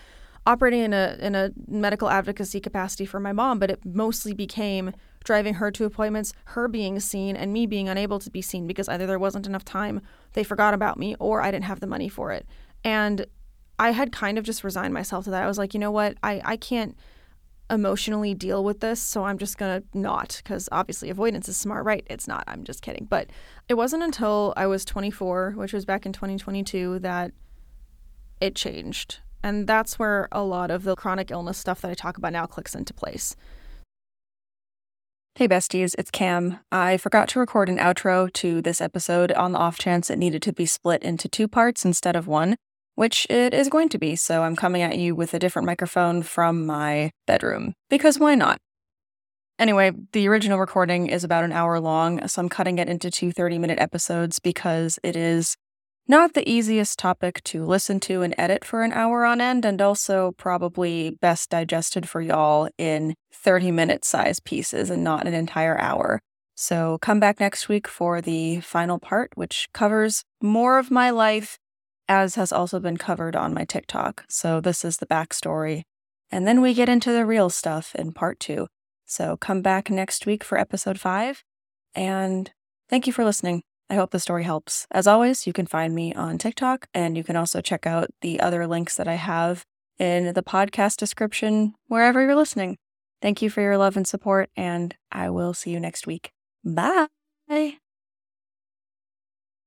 operating 0.48 0.82
in 0.82 0.94
a 0.94 1.18
in 1.20 1.36
a 1.36 1.52
medical 1.68 2.10
advocacy 2.10 2.60
capacity 2.60 3.06
for 3.06 3.20
my 3.20 3.34
mom, 3.34 3.60
but 3.60 3.70
it 3.70 3.86
mostly 3.86 4.34
became 4.34 4.94
driving 5.24 5.56
her 5.56 5.70
to 5.70 5.86
appointments, 5.86 6.34
her 6.46 6.68
being 6.68 7.00
seen, 7.00 7.36
and 7.36 7.54
me 7.54 7.68
being 7.68 7.90
unable 7.90 8.18
to 8.18 8.32
be 8.32 8.42
seen 8.42 8.66
because 8.66 8.88
either 8.90 9.06
there 9.06 9.20
wasn't 9.20 9.46
enough 9.46 9.66
time, 9.66 10.02
they 10.34 10.44
forgot 10.44 10.74
about 10.74 10.98
me, 10.98 11.16
or 11.20 11.42
I 11.42 11.52
didn't 11.52 11.66
have 11.66 11.82
the 11.82 11.88
money 11.88 12.10
for 12.10 12.32
it. 12.32 12.48
And 12.84 13.28
I 13.80 13.92
had 13.92 14.12
kind 14.12 14.38
of 14.38 14.44
just 14.44 14.64
resigned 14.64 14.94
myself 14.94 15.26
to 15.26 15.32
that. 15.32 15.44
I 15.44 15.48
was 15.48 15.58
like, 15.58 15.74
you 15.74 15.80
know 15.80 15.92
what? 15.92 16.18
I, 16.24 16.42
I 16.44 16.58
can't 16.58 16.96
emotionally 17.70 18.34
deal 18.34 18.64
with 18.64 18.80
this, 18.80 19.02
so 19.02 19.26
I'm 19.26 19.38
just 19.38 19.58
going 19.58 19.82
to 19.82 19.98
not, 19.98 20.42
because 20.44 20.70
obviously 20.72 21.10
avoidance 21.10 21.50
is 21.50 21.58
smart, 21.58 21.86
right? 21.86 22.06
It's 22.10 22.28
not. 22.28 22.44
I'm 22.48 22.64
just 22.64 22.82
kidding. 22.82 23.06
But 23.10 23.30
it 23.68 23.76
wasn't 23.76 24.04
until 24.04 24.54
I 24.58 24.68
was 24.68 24.86
24, 24.86 25.54
which 25.56 25.74
was 25.74 25.86
back 25.86 26.06
in 26.06 26.14
2022, 26.14 27.00
that 27.00 27.32
it 28.40 28.56
changed. 28.56 29.20
And 29.44 29.68
that's 29.68 30.00
where 30.00 30.28
a 30.32 30.44
lot 30.44 30.72
of 30.72 30.84
the 30.84 30.96
chronic 30.96 31.30
illness 31.30 31.58
stuff 31.58 31.82
that 31.82 31.92
I 31.92 31.94
talk 31.94 32.18
about 32.18 32.34
now 32.34 32.46
clicks 32.46 32.74
into 32.74 32.94
place. 32.94 33.36
Hey 35.36 35.48
besties, 35.48 35.94
it's 36.00 36.10
Cam. 36.10 36.60
I 36.72 36.98
forgot 36.98 37.30
to 37.30 37.40
record 37.40 37.70
an 37.70 37.78
outro 37.78 38.34
to 38.34 38.60
this 38.60 38.82
episode 38.82 39.32
on 39.34 39.52
the 39.52 39.60
off 39.60 39.78
chance 39.78 40.10
it 40.10 40.18
needed 40.18 40.42
to 40.42 40.54
be 40.54 40.66
split 40.66 41.04
into 41.04 41.30
two 41.30 41.48
parts 41.48 41.86
instead 41.86 42.16
of 42.16 42.26
one 42.26 42.58
which 42.98 43.28
it 43.30 43.54
is 43.54 43.70
going 43.70 43.90
to 43.90 44.00
be. 44.00 44.16
So 44.16 44.42
I'm 44.42 44.56
coming 44.56 44.82
at 44.82 44.98
you 44.98 45.14
with 45.14 45.36
a 45.36 45.40
different 45.40 45.68
microphone 45.68 46.24
from 46.24 46.66
my 46.66 47.12
bedroom, 47.28 47.74
because 47.92 48.18
why 48.18 48.34
not? 48.34 48.58
Anyway, 49.60 49.92
the 50.14 50.28
original 50.28 50.58
recording 50.58 51.06
is 51.06 51.24
about 51.24 51.44
an 51.44 51.52
hour 51.52 51.80
long, 51.80 52.28
so 52.28 52.42
I'm 52.42 52.50
cutting 52.50 52.80
it 52.80 52.90
into 52.90 53.12
two 53.12 53.32
30 53.32 53.60
minute 53.60 53.78
episodes 53.78 54.40
because 54.40 54.98
it 55.04 55.16
is 55.16 55.56
not 56.08 56.34
the 56.34 56.50
easiest 56.50 56.98
topic 56.98 57.44
to 57.44 57.64
listen 57.66 58.00
to 58.00 58.24
and 58.24 58.34
edit 58.36 58.66
for 58.66 58.82
an 58.82 58.94
hour 58.94 59.26
on 59.26 59.42
end, 59.42 59.64
and 59.64 59.80
also 59.80 60.32
probably 60.36 61.12
best 61.22 61.52
digested 61.52 62.10
for 62.10 62.20
y'all 62.20 62.68
in 62.80 63.14
30 63.32 63.72
minute 63.72 64.06
size 64.06 64.40
pieces 64.40 64.90
and 64.90 65.04
not 65.04 65.28
an 65.28 65.36
entire 65.36 65.80
hour. 65.80 66.20
So 66.56 66.98
come 67.04 67.20
back 67.20 67.40
next 67.40 67.70
week 67.70 67.88
for 67.88 68.22
the 68.22 68.62
final 68.62 68.98
part, 68.98 69.30
which 69.36 69.68
covers 69.72 70.24
more 70.42 70.80
of 70.80 70.90
my 70.90 71.12
life, 71.12 71.60
as 72.08 72.36
has 72.36 72.52
also 72.52 72.80
been 72.80 72.98
covered 72.98 73.36
on 73.36 73.54
my 73.54 73.66
TikTok. 73.66 74.26
So 74.30 74.62
this 74.62 74.86
is 74.86 74.98
the 74.98 75.06
backstory. 75.06 75.84
And 76.32 76.48
then 76.48 76.62
we 76.62 76.74
get 76.74 76.90
into 76.90 77.12
the 77.12 77.26
real 77.26 77.50
stuff 77.50 77.96
in 77.96 78.12
part 78.12 78.40
two. 78.40 78.68
So 79.06 79.38
come 79.38 79.62
back 79.62 79.90
next 79.90 80.26
week 80.26 80.44
for 80.44 80.58
episode 80.58 81.00
five. 81.00 81.44
And 81.96 82.52
thank 82.90 83.08
you 83.08 83.14
for 83.14 83.24
listening. 83.24 83.64
I 83.90 83.96
hope 83.96 84.12
the 84.12 84.20
story 84.20 84.44
helps. 84.44 84.86
As 84.92 85.08
always, 85.08 85.48
you 85.48 85.54
can 85.54 85.66
find 85.66 85.96
me 85.96 86.14
on 86.14 86.38
TikTok, 86.38 86.88
and 86.94 87.16
you 87.16 87.24
can 87.24 87.38
also 87.38 87.62
check 87.62 87.88
out 87.88 88.10
the 88.22 88.42
other 88.42 88.68
links 88.68 88.96
that 88.96 89.08
I 89.08 89.16
have 89.16 89.64
in 89.98 90.34
the 90.34 90.44
podcast 90.44 90.98
description 90.98 91.74
wherever 91.88 92.22
you're 92.22 92.36
listening. 92.36 92.78
Thank 93.22 93.42
you 93.42 93.50
for 93.50 93.62
your 93.62 93.78
love 93.78 93.96
and 93.96 94.06
support, 94.06 94.50
and 94.58 94.94
I 95.12 95.30
will 95.30 95.54
see 95.54 95.72
you 95.72 95.80
next 95.80 96.06
week. 96.06 96.32
Bye. 96.66 97.08